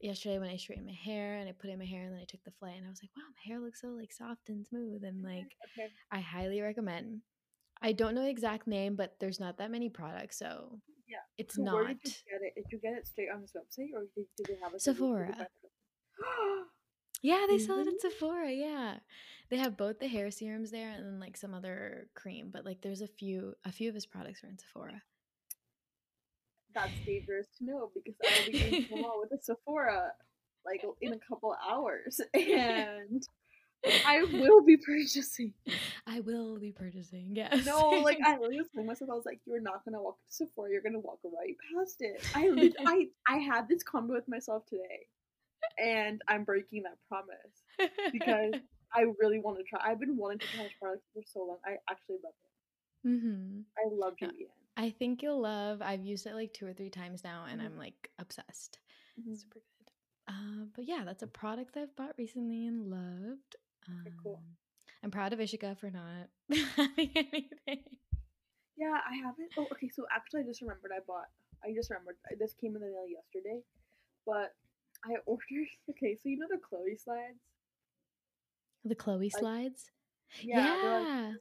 [0.00, 2.20] yesterday when I straightened my hair and I put it in my hair and then
[2.20, 4.48] I took the flight and I was like, wow, my hair looks so like soft
[4.48, 5.88] and smooth and like Okay.
[6.10, 7.20] I highly recommend.
[7.82, 11.18] I don't know the exact name, but there's not that many products, so Yeah.
[11.38, 12.14] it's So where did you not.
[12.30, 12.54] get it?
[12.56, 14.82] Did you get it straight on this website, or did, did they have it?
[14.84, 15.48] Did you, did you buy Sephora.
[17.22, 18.50] Yeah, they sell it at Sephora.
[18.50, 18.98] Yeah,
[19.50, 22.80] they have both the hair serums there and then like some other cream, but like
[22.80, 25.02] there's a few a few of his products are in Sephora.
[26.74, 30.12] That's dangerous to know because I will be getting promo with a Sephora
[30.64, 33.22] like in a couple hours, and
[34.06, 35.54] I will be purchasing.
[36.06, 37.30] I will be purchasing.
[37.34, 37.64] Yes.
[37.64, 40.32] No, like I literally was telling myself, I was like, "You're not gonna walk to
[40.32, 40.70] Sephora.
[40.70, 42.48] You're gonna walk right past it." I
[42.86, 45.06] I I had this convo with myself today,
[45.78, 48.54] and I'm breaking that promise because
[48.94, 49.80] I really want to try.
[49.82, 51.58] I've been wanting to try product for so long.
[51.64, 52.34] I actually love
[53.04, 53.08] it.
[53.08, 54.28] hmm I love Yeah.
[54.80, 55.82] I think you'll love.
[55.82, 57.64] I've used it like two or three times now, and Mhm.
[57.66, 58.78] I'm like obsessed.
[59.20, 59.36] Mhm.
[59.36, 59.90] Super good.
[60.26, 63.56] Uh, but yeah, that's a product I've bought recently and loved.
[63.86, 64.42] Um, cool.
[65.02, 66.30] I'm proud of Ishika for not
[66.76, 67.84] having anything.
[68.76, 69.52] Yeah, I haven't.
[69.58, 69.90] Oh, okay.
[69.90, 70.92] So actually, I just remembered.
[70.96, 71.28] I bought.
[71.62, 72.16] I just remembered.
[72.32, 73.60] uh, This came in the mail yesterday,
[74.24, 74.56] but
[75.04, 75.68] I ordered.
[75.90, 77.40] Okay, so you know the Chloe slides.
[78.84, 79.90] The Chloe Like, slides.
[80.42, 81.36] Yeah, they're like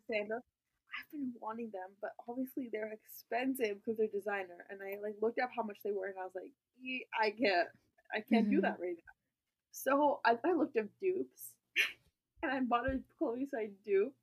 [1.12, 4.65] been wanting them, but obviously they're expensive because they're designer.
[4.69, 7.32] And I like looked up how much they were, and I was like, "Ye- I
[7.32, 7.69] can't,
[8.13, 9.13] I can't do hmm that right now.
[9.72, 11.54] So I, I looked up dupes,
[12.43, 14.13] and I bought a Chloe side dupe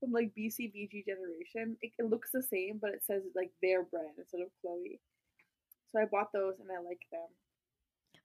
[0.00, 1.76] from like BCBG Generation.
[1.82, 5.00] It, it looks the same, but it says like their brand instead of Chloe.
[5.92, 7.28] So I bought those, and I like them.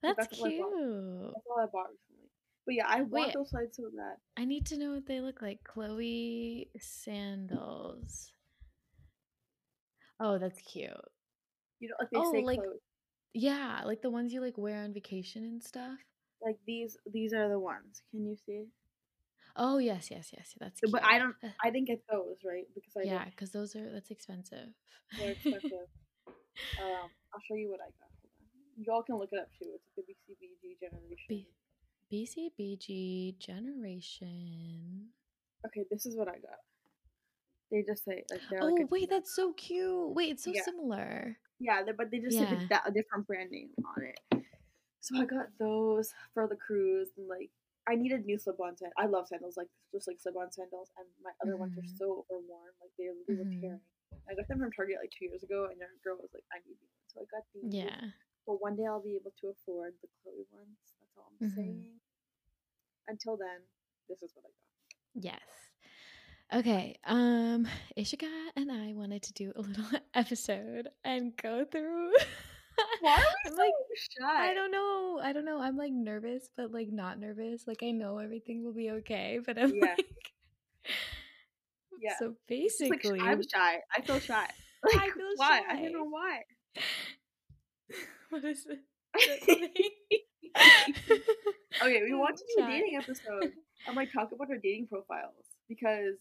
[0.02, 0.74] That's that's all bought.
[0.74, 1.34] cute.
[1.34, 1.90] That's all I bought.
[2.68, 4.16] But yeah, I want Wait, those slides so bad.
[4.36, 5.64] I need to know what they look like.
[5.64, 8.30] Chloe sandals.
[10.20, 10.90] Oh, that's cute.
[11.80, 12.76] You know, like they Oh, say like Chloe.
[13.32, 15.96] yeah, like the ones you like wear on vacation and stuff.
[16.44, 18.02] Like these, these are the ones.
[18.10, 18.66] Can you see?
[19.56, 20.52] Oh yes, yes, yes.
[20.60, 21.02] That's But.
[21.04, 21.36] I don't.
[21.42, 24.68] Uh, I didn't get those right because I yeah, because those are that's expensive.
[25.18, 25.88] They're expensive.
[26.28, 28.12] um, I'll show you what I got.
[28.76, 29.70] Y'all can look it up too.
[29.74, 31.26] It's like the BCBG generation.
[31.30, 31.48] B-
[32.10, 35.12] BCBG generation.
[35.66, 36.60] Okay, this is what I got.
[37.70, 40.10] They just say like they're like Oh a wait, that's so cute.
[40.14, 41.38] Wait, it's so Yeah, similar.
[41.60, 42.50] yeah, but they just Yeah.
[42.50, 44.20] like that a different brand name on it.
[45.00, 47.50] So I got those for the cruise and like
[47.88, 48.94] I needed new slip-on sandals.
[48.98, 51.96] I love sandals like just like slip-on sandals, and my other ones are Mhm.
[51.98, 53.60] so overworn, like they were Mhm.
[53.60, 53.80] tearing.
[54.28, 56.58] I got them from Target like two years ago, and your girl was like, "I
[56.68, 57.64] need these," so I got these.
[57.70, 58.10] Yeah.
[58.46, 60.97] But one day I'll be able to afford the Chloe ones.
[61.18, 61.54] All I'm Mhm.
[61.56, 62.00] saying.
[63.08, 63.60] Until then,
[64.08, 64.54] this is what I got.
[65.14, 65.40] Yes.
[66.54, 66.96] Okay.
[67.04, 72.12] Um, Ishika and I wanted to do a little episode and go through.
[73.00, 73.72] Why are we I'm so like,
[74.18, 74.50] shy?
[74.50, 75.20] I don't know.
[75.22, 75.60] I don't know.
[75.60, 77.66] I'm like nervous, but like not nervous.
[77.66, 80.06] Like I know everything will be okay, but I'm Yeah, like,
[82.00, 82.14] yeah.
[82.18, 83.78] so just like basically, I'm shy.
[83.96, 84.46] I feel shy.
[84.84, 85.60] I feel why?
[85.68, 86.42] I don't know why.
[88.30, 88.80] what is it?
[91.82, 93.52] Okay, we I'm want to do a dating episode
[93.86, 96.16] I'm like talk about our dating profiles because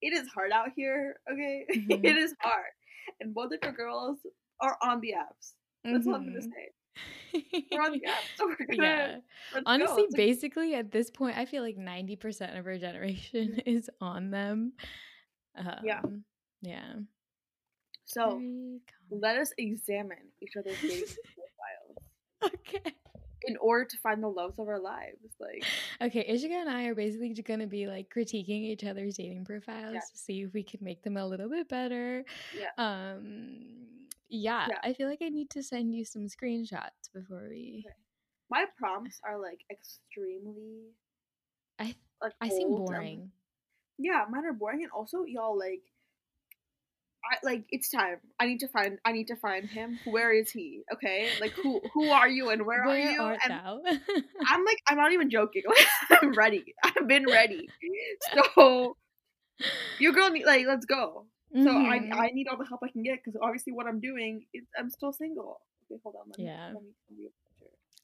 [0.00, 1.16] it is hard out here.
[1.30, 2.00] Okay, Mhm.
[2.04, 2.72] it is hard,
[3.20, 4.18] and both of our girls
[4.60, 5.52] are on the apps.
[5.84, 6.50] That's all I'm gonna Mhm.
[6.52, 7.64] say.
[7.70, 9.18] We're on the apps, so we're gonna yeah.
[9.52, 9.60] go.
[9.66, 14.30] Honestly, like basically at this point, I feel like 90% of our generation is on
[14.30, 14.72] them.
[15.84, 16.00] yeah.
[16.04, 16.24] Um,
[16.62, 16.94] yeah.
[18.06, 18.40] So
[19.10, 21.04] let us examine each other's dating
[22.40, 22.94] profiles Okay.
[23.44, 25.34] In order to find the loves of our lives.
[25.40, 25.64] Like,
[26.00, 29.94] Okay, Ishika and I are basically going to be like critiquing each other's dating profiles
[29.94, 32.24] yeah, to see if we can make them a little bit better.
[32.56, 34.78] yeah, Um, yeah, yeah.
[34.82, 37.94] I feel like I need to send you some screenshots before we Okay.
[38.50, 40.94] My prompts are like extremely
[41.78, 43.30] I like I seem boring.
[43.98, 45.82] yeah, mine are boring, and also y'all like.
[47.30, 48.18] I like it's time.
[48.40, 48.98] I need to find.
[49.04, 50.00] I need to find him.
[50.04, 50.82] Where is he?
[50.92, 51.80] Okay, like who?
[51.94, 53.22] Who are you and where, are you?
[53.22, 53.80] art and thou?
[54.48, 55.62] I'm like, I'm not even joking.
[56.22, 56.74] I'm ready.
[56.82, 57.68] I've been ready.
[58.56, 58.96] So
[59.98, 61.26] your girl, need, like, let's go.
[61.52, 62.12] So Mhm.
[62.12, 64.64] I I need all the help I can get because obviously what I'm doing is
[64.78, 65.60] I'm still single.
[65.90, 66.28] Okay, hold on.
[66.28, 66.72] Let me, Yeah.
[66.74, 67.47] Let me a picture.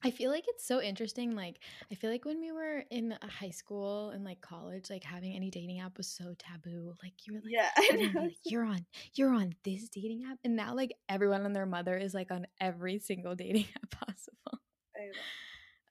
[0.05, 1.35] I feel like it's so interesting.
[1.35, 5.35] Like, I feel like when we were in high school and like college, like having
[5.35, 6.95] any dating app was so taboo.
[7.03, 7.71] Like, you were like, Yeah.
[7.77, 8.27] I everyone would be know.
[8.27, 11.97] like, you're on, you're on this dating app, and now like everyone and their mother
[11.97, 14.61] is like on every single dating app possible.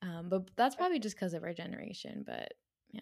[0.02, 2.24] Um, but that's probably just because of our generation.
[2.26, 2.54] But
[2.92, 3.02] yeah,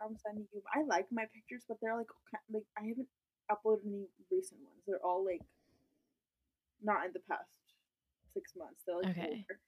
[0.00, 0.62] I'm sending you.
[0.74, 2.08] I like my pictures, but they're like
[2.52, 3.08] like I haven't
[3.50, 4.80] uploaded any recent ones.
[4.86, 5.42] They're all like
[6.82, 7.48] not in the past
[8.34, 8.82] six months.
[8.86, 9.26] They're like Okay.
[9.26, 9.60] older.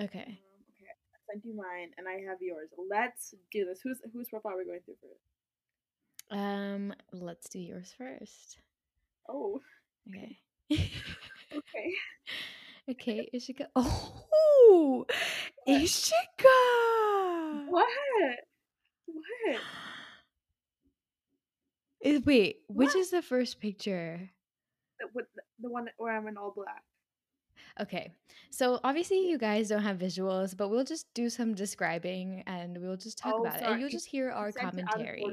[0.00, 0.20] Okay.
[0.20, 2.70] Um, okay, I sent you mine, and I have yours.
[2.90, 3.80] Let's do this.
[3.82, 5.24] Who's whose profile are we going through first?
[6.30, 8.58] Um, let's do yours first.
[9.28, 9.60] Oh,
[10.08, 10.38] Okay.
[11.52, 11.92] okay.
[12.90, 13.66] okay, Ishika.
[13.76, 15.04] Oh,
[15.64, 15.80] What?
[15.80, 17.66] Ishika.
[17.68, 17.88] What?
[19.06, 19.60] What?
[22.00, 24.30] Is wait, which is the first picture?
[25.00, 25.22] The,
[25.60, 26.82] the one where I'm in all black.
[27.80, 28.12] Okay.
[28.50, 32.96] So obviously you guys don't have visuals, but we'll just do some describing and we'll
[32.96, 33.62] just talk Oh, about it.
[33.62, 35.24] And you'll just hear our It's sent out of commentary.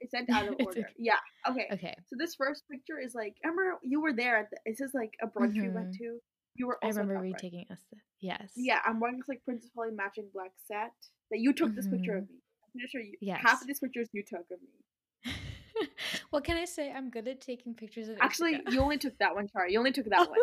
[0.00, 0.80] It's sent out of order.
[0.80, 0.88] okay.
[0.98, 1.18] Yeah.
[1.48, 1.66] Okay.
[1.72, 1.94] Okay.
[2.08, 4.56] So this first picture is like, remember you were there at the.
[4.64, 5.98] It says like a brunch we went Mhm.
[5.98, 6.18] to.
[6.56, 7.38] You were I remember that you brunch.
[7.38, 7.78] taking us
[8.20, 8.52] yes.
[8.56, 10.92] Yeah, I'm wearing this like Princess Polly matching black set
[11.30, 12.30] that you took this picture of Mhm.
[12.30, 12.36] me.
[12.64, 15.32] I'm pretty sure you half of these pictures you took of me.
[16.30, 16.90] what can I say?
[16.90, 19.68] I'm good at taking pictures of Actually, you only took that one, Char.
[19.68, 20.30] You only took that Oh.
[20.30, 20.38] one.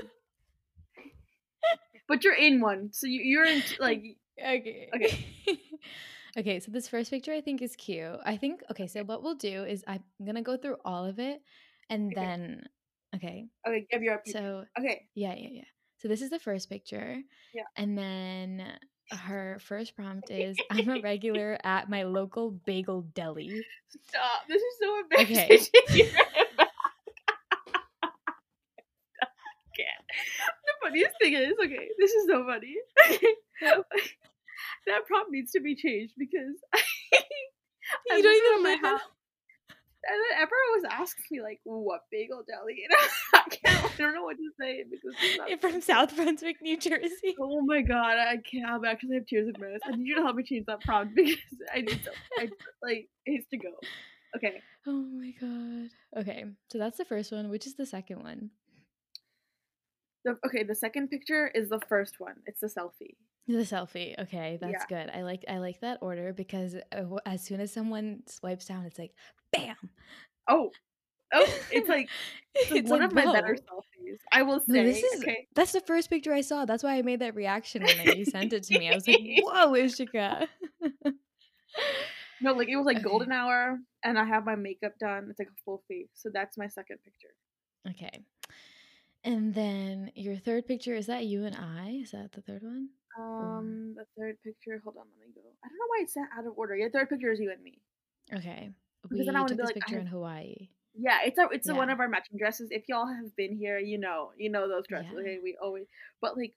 [2.07, 4.03] But you're in one, so you, you're in like
[4.39, 4.89] Okay.
[4.93, 5.25] Okay.
[6.37, 8.19] okay, so this first picture I think is cute.
[8.25, 11.41] I think okay, so what we'll do is I'm gonna go through all of it
[11.89, 12.21] and Okay.
[12.21, 12.63] then
[13.15, 13.47] okay.
[13.67, 14.21] okay, give your.
[14.27, 15.63] So okay, yeah, yeah, yeah.
[15.97, 17.17] So this is the first picture.
[17.53, 17.63] Yeah.
[17.75, 18.63] And then
[19.11, 23.49] her first prompt is I'm a regular at my local bagel deli.
[23.89, 24.47] stop.
[24.47, 25.35] This is so embarrassing.
[25.35, 25.57] Okay.
[25.57, 26.09] to hear
[26.53, 26.67] about.
[29.75, 30.05] can't.
[30.65, 32.75] The funniest thing is, okay, this is so funny.
[34.87, 36.55] that prompt needs to be changed because
[38.09, 39.01] You I'm don't even house,
[40.09, 43.85] and then everyone was asking me like, "What bagel deli?" And I can't.
[43.85, 47.35] I don't know what to say because it's not- from South Brunswick, New Jersey.
[47.39, 48.65] Oh my god, I can't.
[48.65, 49.79] I'm actually have tears of my eyes.
[49.85, 51.37] I need you to help me change that prompt because
[51.73, 52.11] I need to.
[52.37, 52.49] I
[52.81, 53.69] like it needs to go.
[54.35, 55.89] Okay, Oh my god.
[56.21, 57.49] Okay, so that's the first one.
[57.49, 58.51] Which is the second one?
[60.27, 60.63] The okay.
[60.63, 62.35] The second picture is the first one.
[62.45, 63.15] It's the selfie.
[63.47, 64.17] The selfie.
[64.19, 64.87] Okay, that's Yeah.
[64.89, 65.09] good.
[65.09, 68.99] I like I like that order because uh, as soon as someone swipes down, it's
[68.99, 69.13] like
[69.53, 69.75] bam.
[70.49, 70.71] Oh,
[71.33, 72.09] oh, it's like
[72.55, 74.17] it's It's one like, of my better selfies.
[74.31, 74.83] I will say.
[74.83, 76.65] this is okay, that's the first picture I saw.
[76.65, 78.89] That's why I made that reaction when you sent it to me.
[78.89, 80.47] I was like, "Whoa, Ishika!"
[82.41, 83.03] no, like it was like Okay.
[83.03, 85.27] golden hour, and I have my makeup done.
[85.29, 86.09] It's like a full face.
[86.13, 87.33] So that's my second picture.
[87.89, 88.23] okay,
[89.27, 91.99] and then your third picture is that you and I?
[92.03, 92.89] Is that the third one?
[93.19, 94.79] Um, the third picture.
[94.83, 95.41] Hold on, let me go.
[95.63, 96.75] I don't know why it's sent out of order.
[96.75, 97.79] Your third picture is you and me.
[98.33, 98.71] Okay,
[99.03, 100.69] Because we then I wanna took be this like, I picture have- in Hawaii.
[100.99, 102.69] Yeah, it's a it's a one of our matching dresses.
[102.71, 105.11] If y'all have been here, you know, you know those dresses.
[105.13, 105.19] Yeah.
[105.21, 105.85] Okay, we always,
[106.21, 106.53] but like,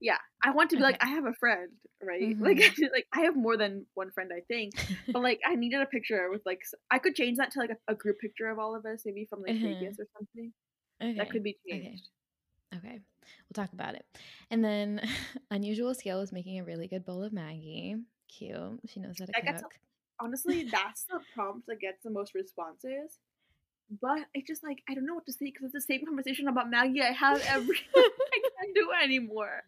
[0.00, 1.70] yeah, I want to be like, I have a friend,
[2.00, 2.36] right?
[2.40, 2.92] Like, Mhm.
[2.96, 4.74] like I have more than one friend, I think.
[5.12, 6.60] but like, I needed a picture with like,
[6.92, 9.26] I could change that to like a, a group picture of all of us, maybe
[9.28, 9.66] from like Uh-huh.
[9.80, 10.52] Vegas or something.
[11.02, 11.82] Okay, That could be okay.
[11.82, 12.08] changed.
[12.76, 14.06] Okay, we'll talk about it.
[14.50, 15.00] And then
[15.50, 18.02] unusual skill is making a really good bowl of Maggi.
[18.28, 18.80] Cute.
[18.86, 19.72] She knows how to That gets a- cook.
[20.20, 23.18] Honestly, that's the prompt that gets the most responses.
[24.00, 26.48] But it's just like I don't know what to say because it's the same conversation
[26.48, 27.76] about Maggi I have every.
[27.96, 29.64] I can't do it anymore.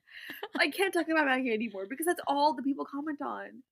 [0.59, 3.63] I can't talk about Maggi anymore because that's all the people comment on.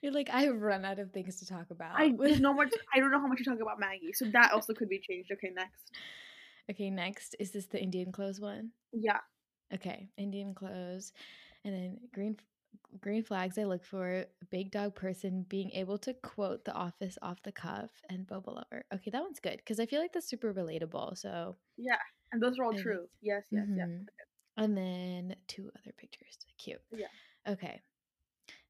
[0.00, 1.98] You're like, I've run out of things to talk about.
[2.00, 2.66] I there's no more.
[2.94, 5.30] I don't know how much you talk about Maggi, so that also could be changed.
[5.32, 5.90] Okay, next.
[6.70, 8.72] Okay, next is this the Indian clothes one?
[8.92, 9.20] Yeah,
[9.74, 11.12] Okay, Indian clothes,
[11.64, 12.36] and then green
[13.00, 17.42] green flags I look for big dog person being able to quote The Office off
[17.42, 18.84] the cuff and Boba lover.
[18.94, 21.16] Okay, that one's good because I feel like that's super relatable.
[21.18, 21.98] So yeah,
[22.32, 23.06] and those are all I true.
[23.20, 23.88] Yes, yes, yes.
[23.94, 24.08] Mhm.
[24.56, 26.38] And then two other pictures.
[26.58, 26.82] Cute.
[26.90, 27.08] Yeah.
[27.46, 27.82] Okay.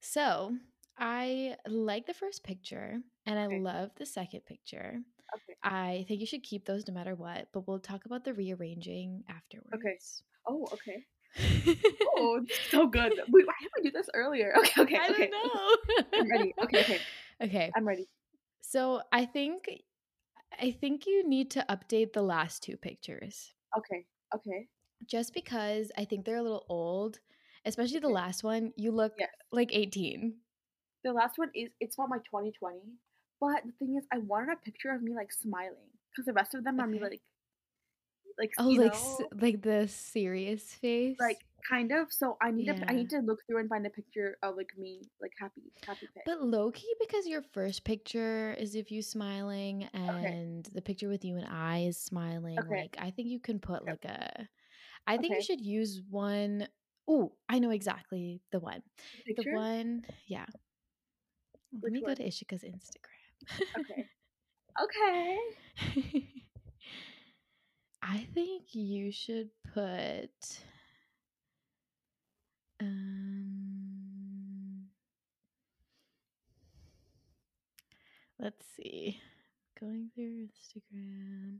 [0.00, 0.56] So
[0.98, 3.60] I like the first picture and I Okay.
[3.62, 5.00] love the second picture.
[5.36, 5.54] Okay.
[5.62, 9.24] I think you should keep those no matter what, but we'll talk about the rearranging
[9.28, 9.74] afterwards.
[9.74, 9.98] Okay.
[10.48, 11.04] Oh, okay.
[12.16, 13.12] oh, so good.
[13.28, 14.54] Wait, why didn't we do this earlier?
[14.78, 15.30] Okay, okay, I okay.
[15.30, 16.06] don't know.
[16.18, 16.54] I'm ready.
[16.62, 17.00] Okay, okay.
[17.42, 17.70] Okay.
[17.76, 18.08] I'm ready.
[18.62, 19.68] So I think
[20.58, 23.52] I think you need to update the last two pictures.
[23.76, 24.66] Okay, okay.
[25.04, 27.20] Just because I think they're a little old,
[27.66, 28.72] especially the last one.
[28.76, 29.28] You look Yes.
[29.52, 30.34] like 18.
[31.04, 32.80] The last one is it's from my 2020,
[33.40, 36.54] but the thing is, I wanted a picture of me like smiling because the rest
[36.54, 37.22] of them are me like,
[38.38, 41.16] like Oh, like know, like the serious face.
[41.18, 42.12] like kind of.
[42.12, 42.96] So I need a, I Yeah.
[42.96, 46.24] need to look through and find a picture of like me like happy, happy pic.
[46.24, 51.24] But low key, because your first picture is of you smiling, and the picture with
[51.24, 52.58] you and I is smiling.
[52.58, 52.82] Okay.
[52.82, 53.92] Like, I think you can put Okay.
[53.92, 54.48] like a.
[55.06, 56.68] I think you should use one
[57.08, 58.82] oh I know exactly the one.
[59.26, 59.50] Picture.
[59.50, 60.46] The one, yeah.
[61.72, 63.15] Let Which me go to Ishika's Instagram.
[63.78, 64.06] Okay.
[64.82, 65.38] Okay.
[68.02, 70.28] I think you should put.
[72.80, 74.86] Um,
[78.38, 79.18] let's see.
[79.80, 81.58] Going through Instagram.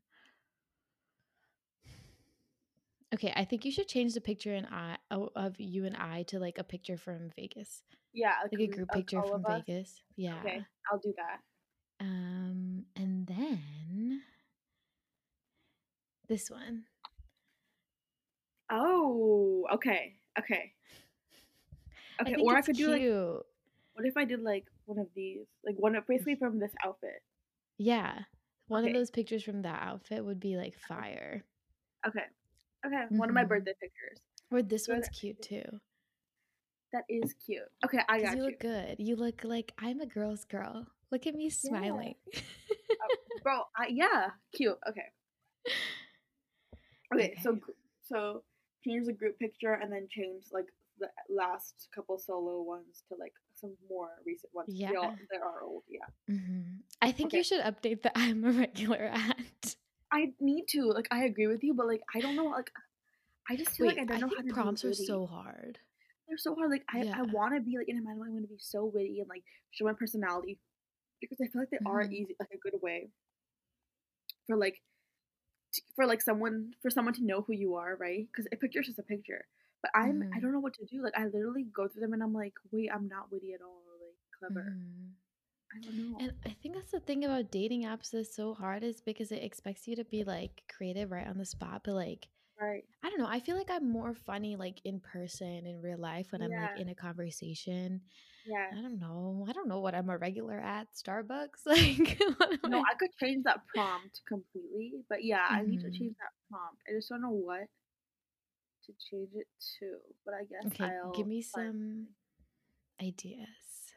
[3.14, 6.24] Okay, I think you should change the picture and I o- of you and I
[6.24, 9.42] to like a picture from Vegas, Yeah, like a group picture from.
[9.48, 10.02] Vegas.
[10.16, 10.38] Yeah.
[10.40, 10.62] Okay,
[10.92, 11.38] I'll do that.
[12.00, 14.22] Um, and then
[16.28, 16.84] this one.
[18.70, 20.74] Oh, okay, okay,
[22.20, 22.34] okay.
[22.34, 23.02] think Or I could do like,
[23.94, 27.22] what if I did like one of these, like one of basically from this outfit.
[27.78, 28.24] Yeah.
[28.68, 28.88] One Okay.
[28.88, 31.44] of those pictures from that outfit would be like fire.
[32.06, 32.24] Okay,
[32.86, 33.04] okay.
[33.16, 33.48] One of my Mhm.
[33.48, 34.20] birthday pictures.
[34.50, 35.80] Or this Good one's cute too.
[36.92, 37.70] That is cute.
[37.84, 38.96] Okay, I got you you, look good.
[39.00, 40.86] You look like I'm a girl's girl.
[41.12, 42.14] Look at me smiling.
[43.42, 43.62] bro.
[43.76, 44.76] I, yeah, cute.
[44.88, 45.06] Okay,
[47.14, 47.34] okay.
[47.42, 47.60] So Okay.
[47.60, 47.70] gr-
[48.04, 48.42] so
[48.84, 50.66] change the group picture and then change like
[50.98, 54.68] the last couple solo ones to like some more recent ones.
[54.68, 55.14] They, all, Yeah.
[55.30, 55.82] they are old.
[55.88, 56.06] Yeah.
[56.34, 56.80] Mhm.
[57.02, 57.38] I think Okay.
[57.38, 59.76] you should update the I'm a regular at.
[60.12, 60.84] I need to.
[60.92, 62.46] Like, I agree with you, but like, I don't know.
[62.46, 62.70] Like,
[63.50, 65.78] I just feel Wait, like I don't I know how to prompts are so hard.
[66.28, 66.70] They're so hard.
[66.70, 67.14] Like, I, Yeah.
[67.18, 68.18] I want to be like in a mind.
[68.24, 69.42] I want to be so witty and like
[69.72, 70.58] show my personality
[71.20, 72.10] because I feel like they are Mhm.
[72.10, 73.10] easy, like a good way
[74.46, 74.82] for like
[75.72, 78.26] t- for like someone for someone to know who you are, right?
[78.30, 79.46] Because a picture is just a picture.
[79.82, 80.40] But I'm I Mhm.
[80.40, 81.02] don't know what to do.
[81.02, 83.82] Like, I literally go through them and I'm like, wait, I'm not witty at all.
[83.86, 84.76] Or, like clever.
[84.76, 85.12] Mhm.
[85.74, 86.16] I don't know.
[86.18, 89.42] And I think that's the thing about dating apps that's so hard is because it
[89.42, 92.28] expects you to be like creative right on the spot, but like
[92.60, 92.84] right.
[93.02, 93.26] I don't know.
[93.28, 96.76] I feel like I'm more funny like in person in real life when I'm like
[96.76, 98.00] in a conversation.
[98.44, 98.74] Yeah.
[98.76, 99.46] I don't know.
[99.48, 101.64] I don't know what I'm a regular at Starbucks.
[101.66, 102.18] Like
[102.64, 105.92] No, I- could change that prompt completely, but yeah, I need to Mhm.
[105.92, 106.82] change that prompt.
[106.88, 107.68] I just don't know what
[108.86, 109.98] to change it to.
[110.24, 112.06] But I guess Okay, I'll give me some something.
[113.00, 113.92] ideas.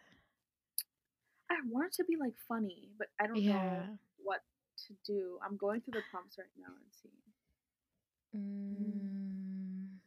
[1.49, 3.47] I want it to be like funny, but I don't Yeah.
[3.47, 4.41] know what
[4.87, 5.39] to do.
[5.43, 7.28] I'm going through the prompts right now and seeing.
[8.35, 9.99] Mm.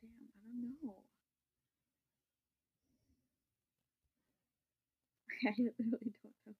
[0.00, 1.02] Damn, I don't know.
[5.46, 6.54] I really don't know.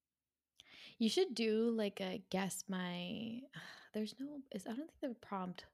[0.99, 3.43] You should do like a guess my.
[3.95, 4.41] There's no.
[4.53, 5.65] Is I don't think the prompt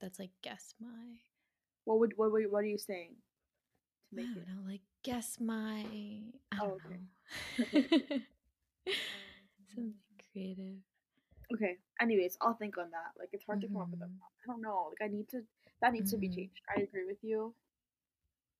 [0.00, 1.20] that's like guess my.
[1.84, 3.16] What would what what are you saying
[4.08, 4.48] to I make don't it?
[4.48, 5.82] know, like guess my.
[6.52, 7.00] I Oh, don't okay.
[7.00, 7.06] know.
[9.74, 9.94] Something Um,
[10.32, 10.78] creative.
[11.52, 11.76] Okay.
[12.00, 13.12] Anyways, I'll think on that.
[13.18, 14.18] Like it's hard to come up with a Mhm.
[14.42, 14.88] I don't know.
[14.90, 15.42] Like I need to
[15.80, 16.34] that needs to be Mhm.
[16.36, 16.60] changed.
[16.74, 17.54] I agree with you.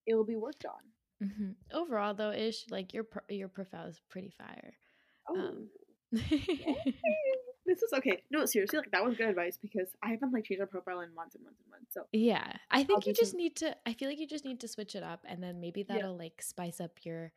[0.06, 0.82] It will be worked on.
[1.20, 4.74] hmm Overall, though, ish like your pro- your profile is pretty fire.
[5.28, 5.68] Oh.
[6.12, 6.94] Um,
[7.66, 8.22] this is okay.
[8.30, 11.12] No, seriously, like that was good advice because I haven't like changed my profile in
[11.14, 11.94] months and months and months.
[11.94, 13.76] So yeah, I think do you just some- need to.
[13.86, 16.42] I feel like you just need to switch it up, and then maybe that'll like
[16.42, 17.32] spice up your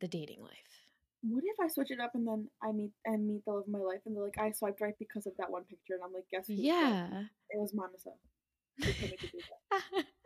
[0.00, 0.83] the dating life.
[1.28, 3.68] What if I switch it up and then I meet and meet the love of
[3.68, 6.12] my life and they're like I swiped right because of that one picture and I'm
[6.12, 6.54] like guess who?
[6.54, 8.10] Yeah, it was Manasa.
[8.78, 9.38] They told me to do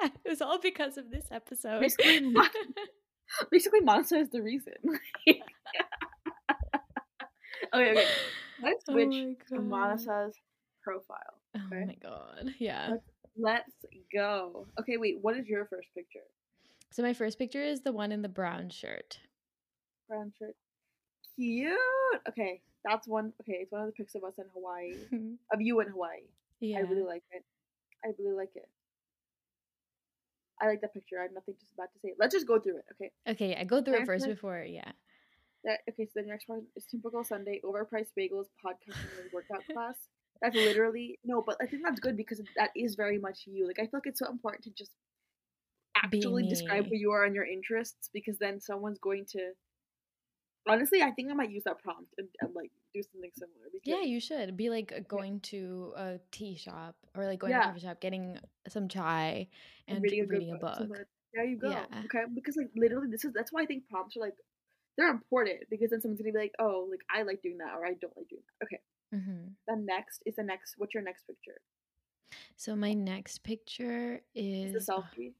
[0.00, 0.10] that.
[0.24, 1.80] it was all because of this episode.
[1.80, 2.46] Basically, Mon-
[3.50, 4.72] Basically, Manasa is the reason.
[5.28, 5.42] okay,
[7.74, 8.04] okay.
[8.62, 9.60] Let's Oh switch God.
[9.60, 10.34] Manasa's
[10.82, 11.38] profile.
[11.56, 12.54] Oh my god.
[12.58, 12.88] Yeah.
[12.92, 13.02] Let's-
[13.40, 13.70] Let's
[14.12, 14.66] go.
[14.80, 15.18] Okay, wait.
[15.22, 16.24] What is your first picture?
[16.90, 19.20] So my first picture is the one in the brown shirt.
[20.08, 20.56] Brown shirt.
[21.38, 21.78] Cute.
[22.28, 23.32] Okay, that's one.
[23.40, 24.94] Okay, it's one of the pics of us in Hawaii,
[25.52, 26.26] of you in Hawaii.
[26.60, 26.78] yeah.
[26.78, 27.44] I really like it.
[28.04, 28.68] I really like it.
[30.60, 31.20] I like that picture.
[31.20, 32.14] I have nothing just bad to say.
[32.18, 32.84] Let's just go through it.
[32.92, 33.10] Okay.
[33.28, 34.34] okay, I go through it first one.
[34.34, 34.64] before.
[34.68, 34.90] Yeah.
[35.64, 36.06] That, okay.
[36.06, 39.96] So the next one is typical Sunday overpriced bagels podcasting and workout class.
[40.42, 43.66] That's literally no, but I think that's good because that is very much you.
[43.66, 44.92] Like I feel like it's so important to just
[45.96, 49.50] actually describe who you are and your interests because then someone's going to.
[50.68, 53.66] Honestly, I think I might use that prompt and, and like do something similar.
[53.72, 57.58] Because, Yeah, you should be like going to a tea shop or like going to
[57.58, 58.38] a coffee shop, getting
[58.68, 59.48] some chai
[59.86, 60.88] and reading a, book.
[61.34, 61.70] There you go.
[61.70, 61.84] Yeah.
[62.04, 64.34] Okay, because like literally, this is that's why I think prompts are like
[64.96, 67.86] they're important because then someone's gonna be like, oh, like I like doing that or
[67.86, 68.66] I don't like doing that.
[68.66, 68.80] Okay,
[69.12, 70.74] hmm the next is the next.
[70.78, 71.60] What's your next picture?
[72.56, 75.32] So my next picture Is is the selfie?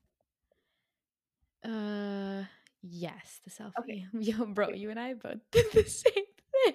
[1.65, 2.45] Uh,
[2.83, 3.73] yes, the selfie.
[3.81, 4.05] Okay.
[4.21, 6.75] Yo, bro, you and I both did the same thing.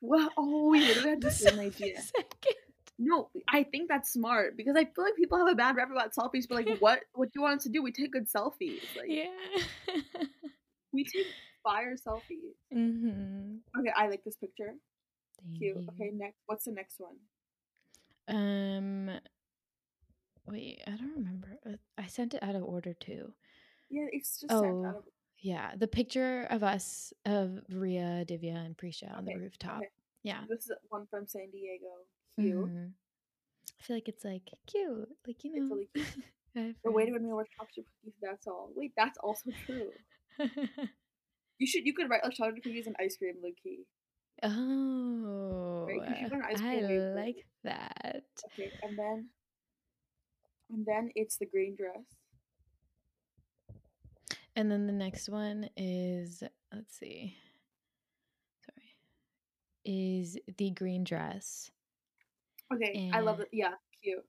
[0.00, 2.00] Well, oh, we literally had The the same idea.
[2.00, 2.56] second.
[2.98, 6.14] No, I think that's smart because I feel like people have a bad rep about
[6.14, 6.44] selfies.
[6.48, 7.82] But like, what what do you want us to do?
[7.82, 8.80] We take good selfies.
[8.96, 9.26] Like Yeah.
[10.92, 11.26] we take
[11.64, 12.54] fire selfies.
[12.74, 13.56] mm-hmm.
[13.80, 14.74] Okay, I like this picture.
[15.58, 15.76] Cute.
[15.76, 16.36] Okay, next.
[16.46, 17.16] What's the next one?
[18.28, 19.10] Um.
[20.46, 21.58] Wait, I don't remember.
[21.66, 23.32] Uh, I sent it out of order too.
[23.90, 25.04] Yeah, it's just sent Oh, out of.
[25.42, 29.78] Yeah, the picture of us of Ria, Divya, and Prisha on the rooftop.
[29.78, 29.88] okay.
[30.22, 30.44] Yeah.
[30.48, 32.06] This is one from San Diego.
[32.38, 32.54] Cute.
[32.70, 32.92] Mhm.
[33.80, 35.74] I feel like it's like cute, like you It's know.
[35.76, 36.24] really cute.
[36.54, 37.22] I have The way to friends.
[37.22, 38.14] when we were chocolate cookies.
[38.22, 38.70] That's all.
[38.76, 39.90] Wait, that's also true.
[41.58, 41.86] You should.
[41.86, 43.84] You could write like chocolate cookies and ice cream, low key.
[44.42, 46.80] oh, Right, 'cause you got an ice I
[47.14, 48.24] like that.
[48.46, 49.28] Okay, and then,
[50.70, 52.02] and then it's the green dress.
[54.56, 56.42] And then the next one is
[56.72, 57.36] let's see.
[58.66, 58.94] Sorry.
[59.84, 61.70] Is the green dress.
[62.72, 63.48] Okay, I love it.
[63.52, 63.72] Yeah,
[64.02, 64.24] cute.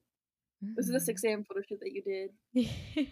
[0.76, 1.04] This is the Mhm.
[1.04, 1.44] 6 a.m.
[1.44, 2.30] photo shoot that you did.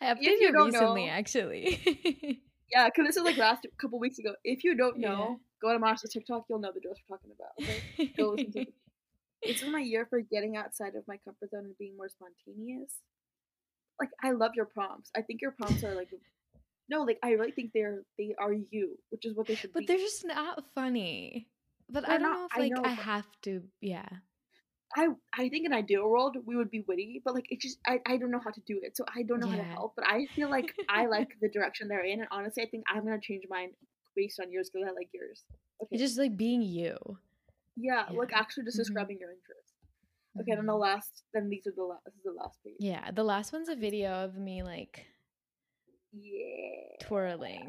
[0.00, 2.42] I updated you it recently, know- actually.
[2.72, 4.34] Yeah, because this is like last couple weeks ago.
[4.42, 5.10] If you don't Yeah.
[5.12, 6.46] know, go to Marsha's TikTok.
[6.50, 7.52] You'll know the dress we're talking about.
[7.62, 8.74] Okay, go listen to it.
[9.42, 12.98] This is my year for getting outside of my comfort zone and being more spontaneous.
[14.00, 15.12] Like I love your prompts.
[15.16, 16.08] I think your prompts are like,
[16.88, 19.74] no, like I really think they're they are you, which is what they should be.
[19.74, 19.86] but be.
[19.86, 21.48] they're just not funny.
[21.88, 23.62] But I They're don't not- know if I like know, I have to.
[23.80, 24.08] Yeah.
[24.96, 28.00] I I think in ideal world we would be witty, but like it's just I,
[28.06, 29.94] I don't know how to do it, so I don't know how to help.
[29.96, 33.04] But I feel like I like the direction they're in, and honestly, I think I'm
[33.04, 33.70] gonna change mine
[34.14, 35.44] based on yours because I like yours.
[35.82, 36.96] Okay, It's just like being you.
[37.76, 38.84] yeah, like actually just Mhm.
[38.84, 39.74] describing your interests.
[40.40, 42.04] Okay, then the last, then these are the last.
[42.06, 42.76] This is the last page.
[42.78, 45.06] Yeah, the last one's a video of me like
[46.12, 47.06] Yeah.
[47.06, 47.68] twirling.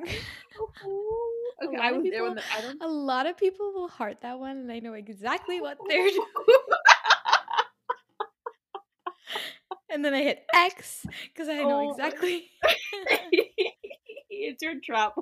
[0.85, 1.33] Ooh.
[1.61, 2.81] A Okay, lot I was there when the I don't.
[2.83, 6.25] A lot of people will heart that one, and I know exactly what they're doing.
[9.89, 11.91] And then I hit X because I know Oh.
[11.91, 12.49] exactly.
[14.29, 15.15] it's your trap.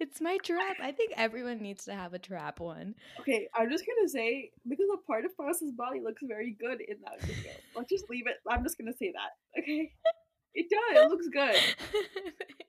[0.00, 0.76] it's my trap.
[0.82, 2.94] I think everyone needs to have a trap one.
[3.20, 6.96] Okay, I'm just gonna say because a part of Paris's body looks very good in
[7.04, 7.52] that video.
[7.76, 8.36] Let's just leave it.
[8.50, 9.60] I'm just gonna say that.
[9.62, 9.92] Okay,
[10.54, 11.04] it does.
[11.04, 11.56] It looks good.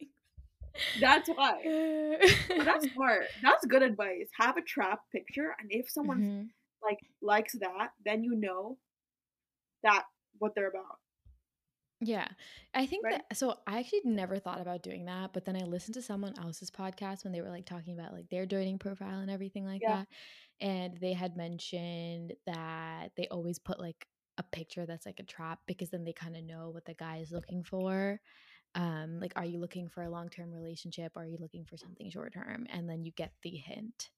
[0.99, 2.17] That's why.
[2.63, 3.23] That's smart.
[3.41, 4.27] That's good advice.
[4.39, 6.49] Have a trap picture, and if someone Mhm.
[6.83, 8.77] like likes that, then you know
[9.83, 10.03] that
[10.39, 10.99] what they're about.
[12.01, 12.27] Yeah.
[12.73, 13.21] I think Right?
[13.29, 16.37] that so I actually never thought about doing that, but then I listened to someone
[16.37, 19.81] else's podcast when they were like talking about like their dating profile and everything like
[19.81, 19.99] Yeah.
[19.99, 20.07] that.
[20.59, 24.05] And they had mentioned that they always put like
[24.37, 27.17] a picture that's like a trap because then they kind of know what the guy
[27.17, 28.19] is looking for.
[28.75, 31.13] Um, like are you looking for a long term relationship?
[31.15, 32.67] Or are you looking for something short term?
[32.69, 34.09] And then you get the hint.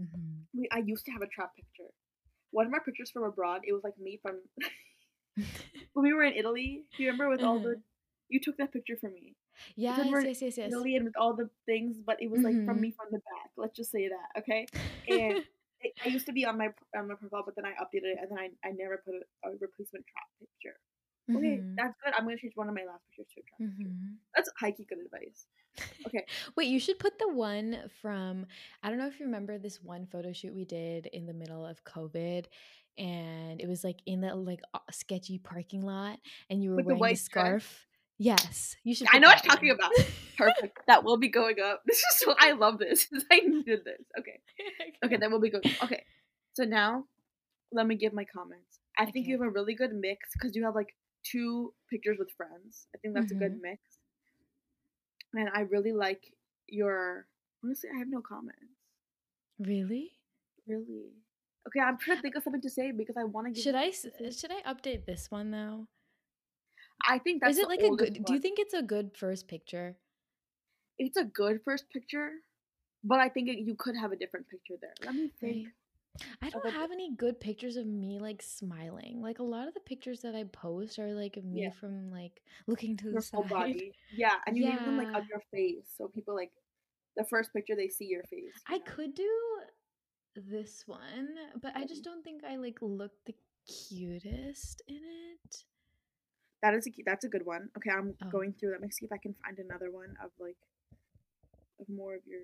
[0.00, 0.44] Mhm.
[0.54, 1.90] We, I used to have a trap picture.
[2.50, 4.40] One of my pictures from abroad, it was like me from
[5.92, 6.84] when we were in Italy.
[6.98, 7.76] You remember with all the?
[8.28, 9.34] You took that picture for me.
[9.76, 10.72] yes, we're yes, yes, yes.
[10.72, 12.80] Italy and with all the things, but it was like from Mhm.
[12.80, 13.50] me from the back.
[13.56, 14.66] Let's just say that, okay?
[15.08, 15.44] And it,
[16.04, 18.30] I used to be on my on my profile, but then I updated it, and
[18.30, 20.78] then I, I never put a, a replacement trap picture.
[21.36, 21.78] Okay, Mhm.
[21.78, 22.14] that's good.
[22.14, 23.94] I'm gonna change one of my last pictures to a trap picture.
[23.98, 24.18] Mhm.
[24.36, 25.46] That's high key good advice.
[26.06, 26.26] Okay.
[26.56, 28.46] Wait, you should put the one from
[28.82, 31.64] I don't know if you remember this one photo shoot we did in the middle
[31.64, 32.46] of COVID
[32.96, 34.60] and it was like in the like
[34.90, 36.18] sketchy parking lot
[36.50, 37.54] and you were With the wearing dress?
[37.54, 37.87] scarf.
[38.18, 39.92] Yes, you should I know what you're talking about.
[40.36, 40.78] Perfect.
[40.88, 41.82] that will be going up.
[41.86, 43.06] This is so I love this.
[43.30, 44.02] I needed this.
[44.18, 44.40] Okay.
[45.04, 45.64] Okay, that will be good.
[45.82, 46.04] Okay.
[46.54, 47.04] So now
[47.72, 48.80] let me give my comments.
[48.98, 50.94] I think you have a really good mix because you have like
[51.24, 52.86] two pictures with friends.
[52.94, 53.42] I think that's a Mm-hmm.
[53.44, 53.80] good mix.
[55.34, 56.22] And I really like
[56.68, 57.26] your
[57.64, 58.74] honestly I have no comments.
[59.60, 60.12] Really?
[60.66, 61.12] Really.
[61.68, 63.90] Okay, I'm trying to think of something to say because I want to Should I
[63.90, 65.86] should I update this one though?
[67.06, 69.48] I think that's Is it like a good do you think it's a good first
[69.48, 69.96] picture?
[70.98, 72.30] it's a good first picture?
[73.04, 74.94] But I think it, you could have a different picture there.
[75.04, 75.68] Let me think.
[76.42, 79.22] I don't have any good pictures of me like smiling.
[79.22, 82.42] Like a lot of the pictures that I post are like me yeah, from like
[82.66, 83.48] looking to the your side.
[83.48, 83.92] body.
[84.12, 85.18] Yeah, and you leave them like Yeah.
[85.18, 86.50] of your face, so people like
[87.16, 88.52] the first picture they see your face.
[88.68, 88.84] You I know.
[88.86, 89.30] could do
[90.34, 91.28] this one,
[91.62, 92.10] but I just mm-hmm.
[92.10, 93.34] don't think I like look the
[93.66, 95.64] cutest in it.
[96.62, 97.68] That is a that's a good one.
[97.76, 98.30] Okay, I'm Oh.
[98.30, 98.72] going through.
[98.72, 100.56] Let me see if I can find another one of like
[101.80, 102.42] of more of your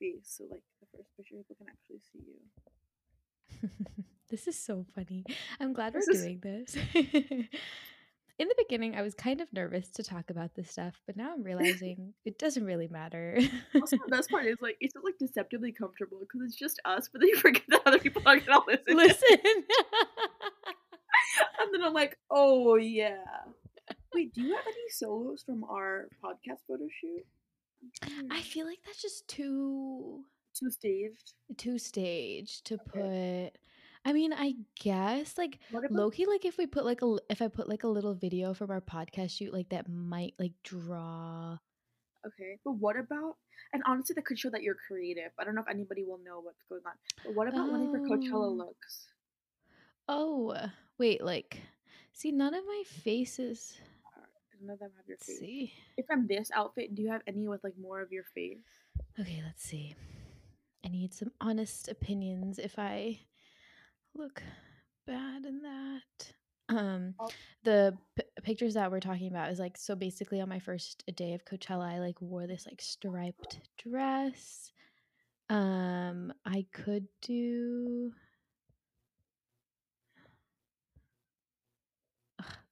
[0.00, 3.68] face, so like the first picture people can actually see you.
[4.30, 5.24] this is so funny.
[5.60, 6.76] I'm glad we're is doing this.
[6.94, 11.32] in the beginning, I was kind of nervous to talk about this stuff, but now
[11.32, 13.38] I'm realizing it doesn't really matter.
[13.76, 17.20] also the best part is like it's like deceptively comfortable because it's just us, but
[17.20, 18.96] then you forget that other people are gonna listen.
[18.96, 19.38] Listen.
[21.60, 23.24] And then I'm like, oh yeah.
[24.14, 27.24] Wait, do you have any solos from our podcast photo shoot?
[27.82, 28.42] I'm trying to I hmm.
[28.42, 31.34] feel like that's just too too staged.
[31.56, 33.50] too stage to Okay.
[33.52, 33.60] put
[34.06, 37.40] I mean, I guess like about low key, like if we put like a if
[37.42, 41.58] I put like a little video from our podcast shoot, like that might like draw.
[42.26, 43.36] okay, but what about
[43.72, 45.32] and honestly that could show that you're creative.
[45.38, 46.94] I don't know if anybody will know what's going on.
[47.24, 49.08] But what about one of your Coachella Oh, looks?
[50.08, 50.54] oh,
[50.98, 51.60] wait, like,
[52.12, 53.76] see, none of my faces.
[54.16, 54.28] Alright,
[54.60, 55.38] None of them have your face.
[55.38, 55.72] see.
[55.96, 58.64] If from this outfit, do you have any with like more of your face?
[59.20, 59.94] Okay, let's see.
[60.84, 63.18] I need some honest opinions if I
[64.14, 64.42] look
[65.06, 66.32] bad in that.
[66.68, 67.28] Um, Oh,
[67.62, 71.34] the p- pictures that we're talking about is like so basically on my first day
[71.34, 74.72] of Coachella, I like wore this like striped dress.
[75.50, 78.12] Um, I could do.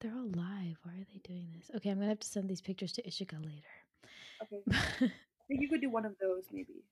[0.02, 0.76] They're all live.
[0.82, 1.70] Why are they doing this?
[1.76, 3.72] Okay, I'm gonna have to send these pictures to Ishika later.
[4.42, 4.62] okay.
[4.70, 6.84] I think you could do one of those maybe.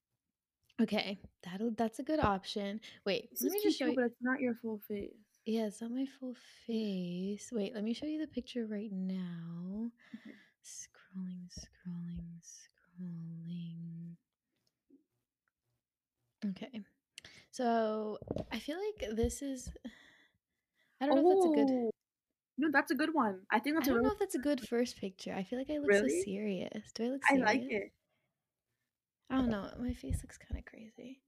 [0.80, 2.80] okay, that'll that's a good option.
[3.04, 3.94] Wait, This let me just show you.
[3.96, 5.10] but it's not your full face.
[5.46, 6.34] Yeah, it's not my full
[6.66, 7.48] face.
[7.52, 9.90] Wait, let me show you the picture right now.
[10.14, 10.36] Okay.
[10.64, 14.14] Scrolling, scrolling, scrolling.
[16.50, 16.80] Okay.
[17.50, 18.18] So
[18.52, 19.70] I feel like this is.
[21.00, 21.70] I don't know if that's a good.
[21.86, 21.90] Oh!
[22.60, 23.40] No, that's a good one.
[23.50, 25.32] I think I that's a don't really know if that's a good first picture.
[25.34, 26.22] I feel like I look so really.
[26.22, 26.92] serious.
[26.94, 27.48] Do I look Serious?
[27.48, 27.92] I like it.
[29.30, 29.70] I don't know.
[29.80, 31.20] My face looks kind of crazy.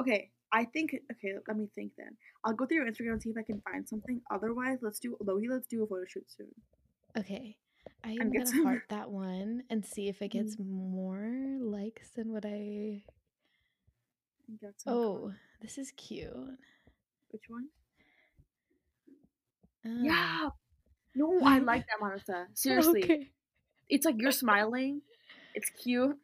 [0.00, 1.34] Okay, I think okay.
[1.46, 2.16] Let me think then.
[2.42, 4.22] I'll go through your Instagram and see if I can find something.
[4.30, 5.50] Otherwise, let's do Lohi.
[5.50, 6.48] Let's do a photo shoot soon
[7.18, 7.56] Okay.
[8.04, 8.64] I am gonna some.
[8.64, 13.02] heart that one and see if it gets more likes than what I.
[14.86, 15.38] Oh, comments.
[15.60, 16.32] this is cute.
[17.30, 17.66] Which one?
[19.84, 20.00] Ah.
[20.02, 20.48] Yeah.
[21.18, 22.46] No, I like that, Marissa.
[22.54, 23.28] Seriously, okay.
[23.88, 25.02] it's like you're smiling.
[25.54, 26.16] It's cute.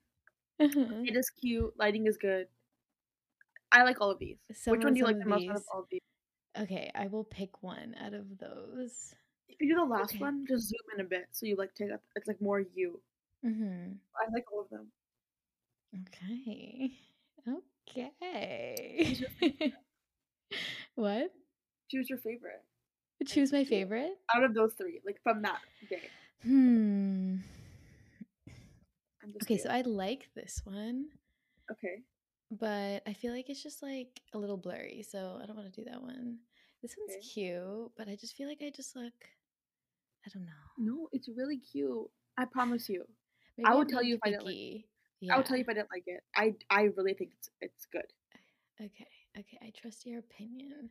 [0.60, 1.02] Uh-huh.
[1.04, 1.74] It is cute.
[1.76, 2.46] Lighting is good.
[3.72, 4.38] I like all of these.
[4.52, 6.00] Some Which one do you like the most out of all of these?
[6.56, 9.16] Okay, I will pick one out of those.
[9.48, 10.20] If you do the last Okay.
[10.20, 12.00] one, just zoom in a bit so you like take up.
[12.14, 13.00] It's like more you.
[13.44, 13.94] Mm-hmm.
[14.16, 14.86] I like all of them.
[16.06, 16.92] Okay.
[17.88, 19.16] Okay.
[20.94, 21.32] what?
[21.90, 22.62] Choose your favorite.
[23.22, 24.18] Choose my favorite?
[24.34, 26.10] Out of those three, like from that day.
[26.42, 27.38] Hmm.
[29.42, 29.68] Okay, so.
[29.70, 31.10] I like this one,
[31.70, 32.04] Okay.
[32.50, 35.80] but I feel like it's just like a little blurry, so I don't want to
[35.80, 36.38] do that one.
[36.82, 37.20] This one's Okay.
[37.20, 39.14] cute, but I just feel like I just look
[40.26, 40.52] I don't know.
[40.78, 42.10] No, it's really cute.
[42.38, 43.04] I promise you.
[43.56, 44.56] Maybe I I'm would tell you if I didn't like.
[44.56, 44.88] picky.
[45.30, 46.22] I would tell you if I didn't like it.
[46.34, 48.12] I I really think it's it's good.
[48.80, 49.08] Okay.
[49.38, 49.58] Okay.
[49.62, 50.90] I trust your opinion.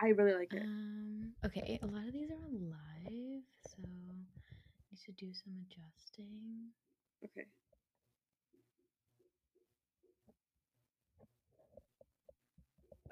[0.00, 0.68] I really like it.
[0.68, 1.34] Um.
[1.44, 1.78] Okay.
[1.82, 6.70] A lot of these are live, so need to do some adjusting.
[7.24, 7.46] Okay.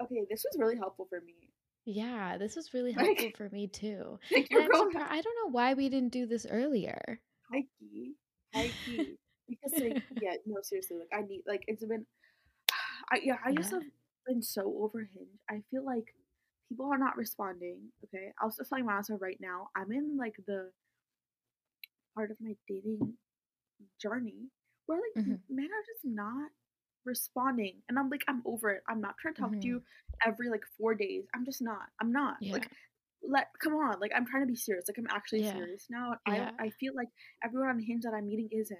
[0.01, 1.51] Okay, this was really helpful for me.
[1.85, 4.19] Yeah, this was really Like, helpful for me too.
[4.33, 5.11] like you're I'm surprised.
[5.11, 7.21] I don't know why we didn't do this earlier.
[7.51, 8.15] high key,
[8.53, 9.17] high key.
[9.49, 12.05] Because like yeah, no seriously, like I need like it's been,
[13.11, 13.79] I yeah, I just Yeah.
[13.79, 13.83] have
[14.27, 15.39] been so overhinged.
[15.49, 16.13] I feel like
[16.69, 17.79] people are not responding.
[18.05, 19.69] Okay, I was just telling Manasa right now.
[19.75, 20.71] I'm in like the
[22.15, 23.13] part of my dating
[24.01, 24.49] journey
[24.87, 26.49] where like hmm men are just not
[27.05, 28.83] responding, and I'm like I'm over it.
[28.89, 29.81] I'm not trying to talk to hmm you
[30.25, 31.25] every like four days.
[31.35, 31.87] I'm just not.
[32.01, 32.53] I'm not Yeah.
[32.53, 32.69] like
[33.27, 35.51] let come on like i'm trying to be serious like i'm actually Yeah.
[35.53, 36.51] serious now Yeah.
[36.59, 37.09] i i feel like
[37.43, 38.79] everyone on hinge that i'm meeting isn't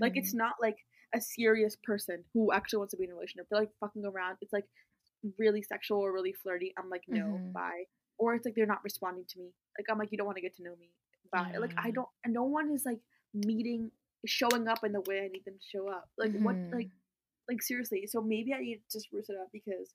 [0.00, 0.76] like it's hmm not like
[1.14, 4.36] a serious person who actually wants to be in a relationship they're like fucking around
[4.40, 4.64] it's like
[5.38, 7.84] really sexual or really flirty i'm like no hmm bye.
[8.18, 9.52] Or it's like they're not responding to me.
[9.78, 10.90] Like i'm like you don't want to get to know me.
[11.32, 11.52] Bye.
[11.58, 13.00] Like i don't and no one is like
[13.32, 13.90] meeting
[14.26, 16.08] showing up in the way i need them to show up.
[16.18, 16.90] Like what hmm like
[17.48, 19.94] like seriously so maybe i need to just spruce it up because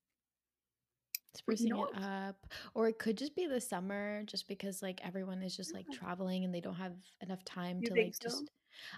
[1.36, 2.48] sprucing know it up.
[2.74, 6.46] Or it could just be the summer, just because like everyone is just like traveling
[6.46, 8.30] and they don't have enough time to like so?
[8.30, 8.52] just.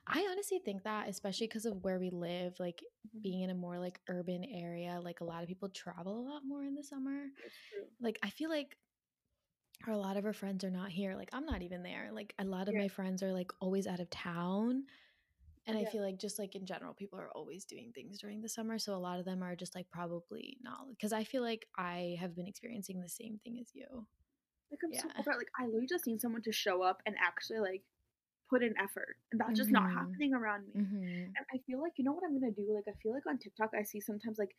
[0.07, 3.21] I honestly think that, especially because of where we live, like Mhm.
[3.21, 6.43] being in a more like urban area, like a lot of people travel a lot
[6.45, 7.28] more in the summer.
[8.01, 8.78] Like I feel like
[9.86, 11.15] or a lot of our friends are not here.
[11.15, 12.09] Like I'm not even there.
[12.11, 12.80] Like a lot of Yeah.
[12.80, 14.84] my friends are like always out of town.
[15.67, 18.49] And I feel like just like in general, people are always doing things during the
[18.49, 18.80] summer.
[18.80, 22.17] So a lot of them are just like probably not because I feel like I
[22.19, 24.07] have been experiencing the same thing as you.
[24.71, 25.19] Like I'm so Yeah.
[25.19, 25.34] over.
[25.38, 27.84] Like I literally just need someone to show up and actually like
[28.50, 29.93] put in effort, and that's just not Mhm.
[29.93, 30.74] happening around me.
[30.82, 31.04] Mm-hmm.
[31.38, 32.74] And I feel like you know what I'm gonna do.
[32.74, 34.56] Like I feel like on TikTok I see sometimes like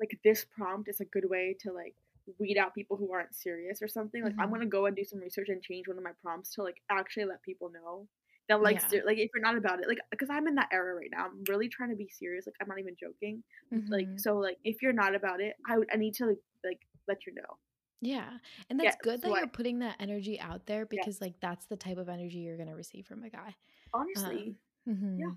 [0.00, 1.94] like this prompt is a good way to like
[2.38, 4.22] weed out people who aren't serious or something.
[4.22, 4.52] Like I'm Mhm.
[4.52, 7.26] gonna go and do some research and change one of my prompts to like actually
[7.26, 8.08] let people know
[8.48, 8.88] that like Yeah.
[8.88, 11.26] ser- like if you're not about it, like because I'm in that era right now.
[11.26, 12.46] I'm really trying to be serious.
[12.46, 13.42] Like I'm not even joking.
[13.88, 14.20] Like Mhm.
[14.20, 17.26] so like if you're not about it, I would I need to like, like let
[17.26, 17.58] you know.
[18.00, 18.38] Yeah.
[18.68, 21.20] And Yeah, that's good that I- you're putting that energy out there because Yes.
[21.20, 23.54] like that's the type of energy you're gonna receive from a guy.
[23.92, 25.18] Honestly, Um, mhm.
[25.20, 25.34] yeah.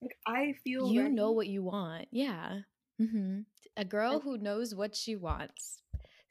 [0.00, 2.08] like I feel You know what you want.
[2.10, 2.62] Yeah.
[2.98, 3.42] hmm
[3.76, 5.82] A girl And- who knows what she wants.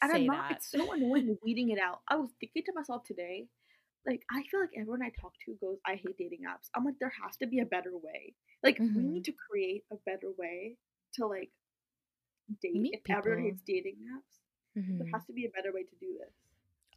[0.01, 0.49] And Say I'm not.
[0.49, 0.57] that.
[0.57, 2.01] It's so annoying weeding it out.
[2.07, 3.49] I was thinking to myself today,
[4.05, 6.97] like I feel like everyone I talk to goes, "I hate dating apps." I'm like,
[6.99, 8.35] there has to be a better way.
[8.63, 8.95] Like we Mhm.
[9.13, 10.77] need to create a better way
[11.13, 11.51] to like
[12.61, 12.75] date.
[12.75, 14.38] Meet if everyone hates dating apps,
[14.97, 15.11] there Mhm.
[15.13, 16.33] has to be a better way to do this.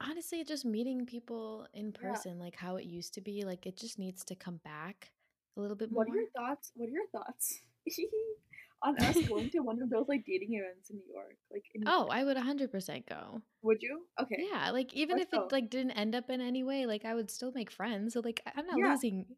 [0.00, 2.12] Honestly, just meeting people in Yeah.
[2.12, 5.12] person, like how it used to be, like it just needs to come back
[5.56, 6.04] a little bit more.
[6.04, 6.72] What are your thoughts?
[6.74, 7.62] What are your thoughts
[8.82, 11.36] on us going to one of those like dating events in New York?
[11.50, 12.10] Like, in New Oh, York?
[12.10, 13.42] I would 100% go.
[13.62, 14.06] would you?
[14.20, 14.42] Okay.
[14.50, 15.46] Yeah, like even Let's if go.
[15.46, 18.14] it like didn't end up in any way, like I would still make friends.
[18.14, 18.84] So like I'm not Yeah.
[18.84, 19.36] losing.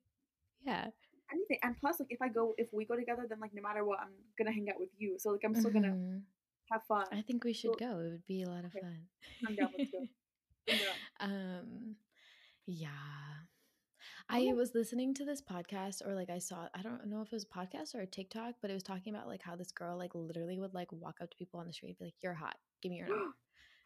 [0.62, 0.90] Yeah.
[1.32, 1.59] Anything.
[1.62, 3.99] And plus, like, if I go, if we go together, then like no matter what,
[4.01, 5.18] I'm gonna hang out with you.
[5.18, 6.26] So like, I'm still gonna Mhm.
[6.74, 7.06] Have fun.
[7.12, 7.98] I think we should go.
[8.00, 8.80] It would be a lot of Okay.
[8.80, 9.00] fun.
[9.48, 9.70] I'm down.
[9.78, 9.98] Let's go.
[10.68, 11.30] I'm down.
[11.60, 11.96] um
[12.66, 12.88] yeah.
[14.30, 17.28] Oh, I was listening to this podcast or like I saw I don't know if
[17.28, 19.72] it was a podcast or a TikTok, but it was talking about like how this
[19.72, 22.14] girl like literally would like walk up to people on the street and be like,
[22.22, 22.56] You're hot.
[22.82, 23.34] Give me your number.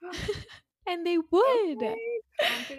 [0.87, 1.83] and they would.
[1.83, 1.97] Okay,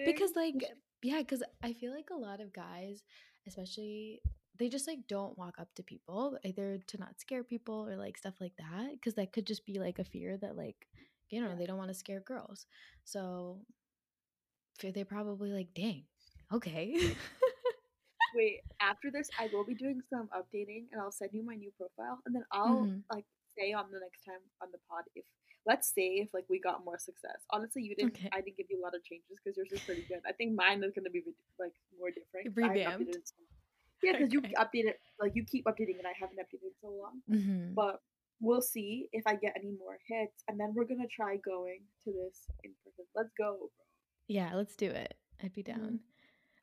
[0.06, 0.56] because like
[1.02, 3.04] yeah because i feel like a lot of guys
[3.48, 4.22] especially
[4.60, 8.18] they just like don't walk up to people either to not scare people or like
[8.18, 10.88] stuff like that because that could just be like a fear that like
[11.30, 11.56] you know Yeah.
[11.56, 12.66] they don't want to scare girls
[13.06, 13.62] so
[14.82, 16.04] they're probably like dang
[16.54, 16.96] okay
[18.36, 21.72] Wait, after this, I will be doing some updating, and I'll send you my new
[21.76, 23.02] profile, and then I'll Mhm.
[23.12, 23.26] like
[23.58, 25.26] say on the next time on the pod if
[25.66, 27.42] let's say if like we got more success.
[27.50, 28.14] Honestly, you didn't.
[28.16, 28.30] Okay.
[28.32, 30.22] I didn't give you a lot of changes because yours is pretty good.
[30.28, 31.24] I think mine is gonna be
[31.58, 32.56] like more different.
[32.56, 33.18] Revamped?
[34.04, 34.14] In so long.
[34.14, 34.54] Yeah, because you Okay.
[34.58, 37.22] updated like you keep updating, and I haven't updated so long.
[37.30, 37.74] Mhm.
[37.76, 38.02] But
[38.42, 42.12] we'll see if I get any more hits, and then we're gonna try going to
[42.12, 43.06] this in person.
[43.16, 43.70] Let's go, bro.
[44.28, 46.00] yeah let's do it i'd be down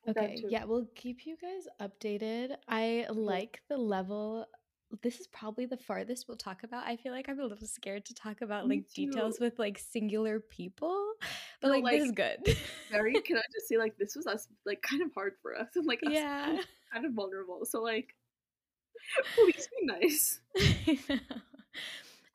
[0.07, 0.47] I'm down Okay, too.
[0.49, 2.55] yeah, we'll keep you guys updated.
[2.69, 4.45] I like the level.
[5.03, 6.85] This is probably the farthest we'll talk about.
[6.87, 9.77] I feel like I'm a little scared to talk about Me like details with like
[9.77, 11.11] singular people,
[11.59, 12.39] but No, like, this is good.
[12.89, 13.11] Very.
[13.19, 15.85] Can I just say like this was us like kind of hard for us and
[15.85, 16.57] like us yeah.
[16.91, 17.65] Kind of vulnerable.
[17.65, 18.15] So like,
[19.35, 20.39] please be nice.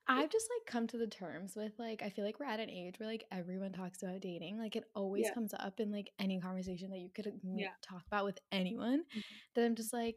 [0.08, 2.68] I've just like come to the terms with like I feel like we're at an
[2.68, 4.58] age where like everyone talks about dating.
[4.58, 5.34] Like it always Yeah.
[5.34, 7.68] comes up in like any conversation that you could Yeah.
[7.82, 9.04] talk about with anyone.
[9.16, 9.22] Mhm.
[9.54, 10.16] That I'm just like,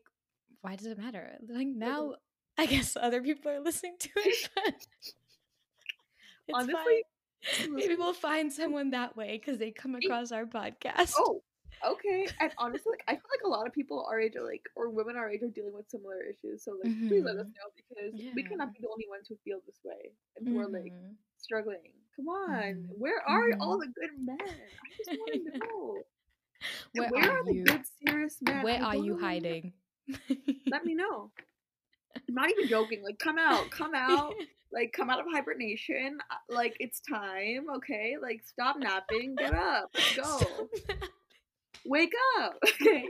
[0.61, 1.37] why does it matter?
[1.47, 2.15] Like now,
[2.57, 4.49] I guess other people are listening to it.
[6.53, 7.03] Honestly,
[7.59, 7.73] fine.
[7.75, 11.13] Maybe we'll find someone that way because they come across our podcast.
[11.17, 11.43] Oh,
[11.93, 12.27] okay.
[12.41, 14.89] And honestly, like I feel like a lot of people our age are like, or
[14.89, 16.63] women our age are dealing with similar issues.
[16.63, 17.55] So like, please let us Mhm.
[17.57, 20.67] know because we cannot be the only ones who feel this way and who are
[20.67, 21.15] like Mhm.
[21.37, 21.93] struggling.
[22.15, 22.99] Come on, Mhm.
[22.99, 24.37] where are all the good men?
[24.39, 26.05] I just want to know.
[26.93, 27.63] Where, where are, are the you?
[27.63, 28.63] good serious men?
[28.63, 29.73] Where are you hiding?
[30.71, 31.31] Let me know.
[32.15, 33.03] I'm not even joking.
[33.03, 34.33] Like, come out, come out,
[34.71, 36.17] like, come out of hibernation.
[36.31, 38.15] Uh, Like, it's time, okay?
[38.21, 40.69] Like, stop napping, get up, let's go,
[41.85, 43.05] wake up, okay?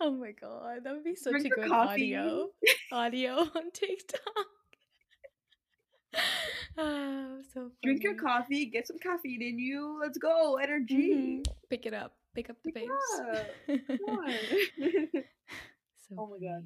[0.00, 2.14] oh my god, that would be such Drink a good coffee.
[2.16, 2.48] audio
[2.92, 4.20] audio on TikTok.
[6.78, 9.98] oh, so Drink your coffee, get some caffeine in you.
[10.00, 11.42] Let's go, energy.
[11.44, 11.44] Mhm.
[11.70, 12.14] Pick it up.
[12.34, 13.20] Pick up the Pick pace.
[13.20, 13.46] up.
[16.08, 16.64] So Oh my God.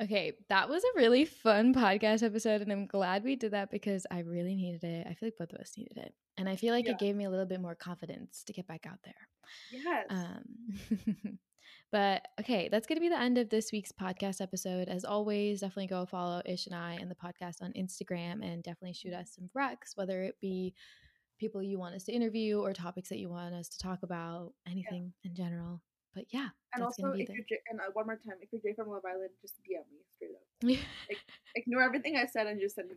[0.00, 4.06] Okay, that was a really fun podcast episode, and I'm glad we did that because
[4.10, 5.06] I really needed it.
[5.08, 6.92] I feel like both of us needed it, and I feel like Yeah.
[6.92, 9.28] it gave me a little bit more confidence to get back out there.
[9.70, 10.06] Yes.
[10.10, 11.38] Um,
[11.92, 14.88] but okay, that's going to be the end of this week's podcast episode.
[14.88, 18.94] As always, definitely go follow Ish and I and the podcast on Instagram and definitely
[18.94, 20.74] shoot us some recs, whether it be
[21.38, 24.52] people you want us to interview or topics that you want us to talk about,
[24.66, 25.82] anything in general.
[26.14, 28.74] But yeah, and also, if you're J- and uh, one more time, if you're Jay
[28.74, 30.42] from Love Island, just DM me straight up.
[30.62, 30.78] the.
[31.54, 32.96] Ignore everything I said and just send me a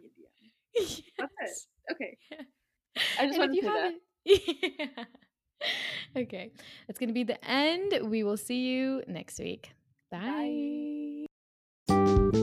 [0.81, 1.03] DM.
[1.17, 1.67] That's it.
[1.93, 2.17] Okay.
[3.19, 3.93] I just And wanted to you say that.
[6.15, 6.51] haven't- okay,
[6.87, 7.93] that's going to be the end.
[8.09, 9.71] We will see you next week.
[10.11, 11.25] Bye.
[11.87, 12.35] Bye.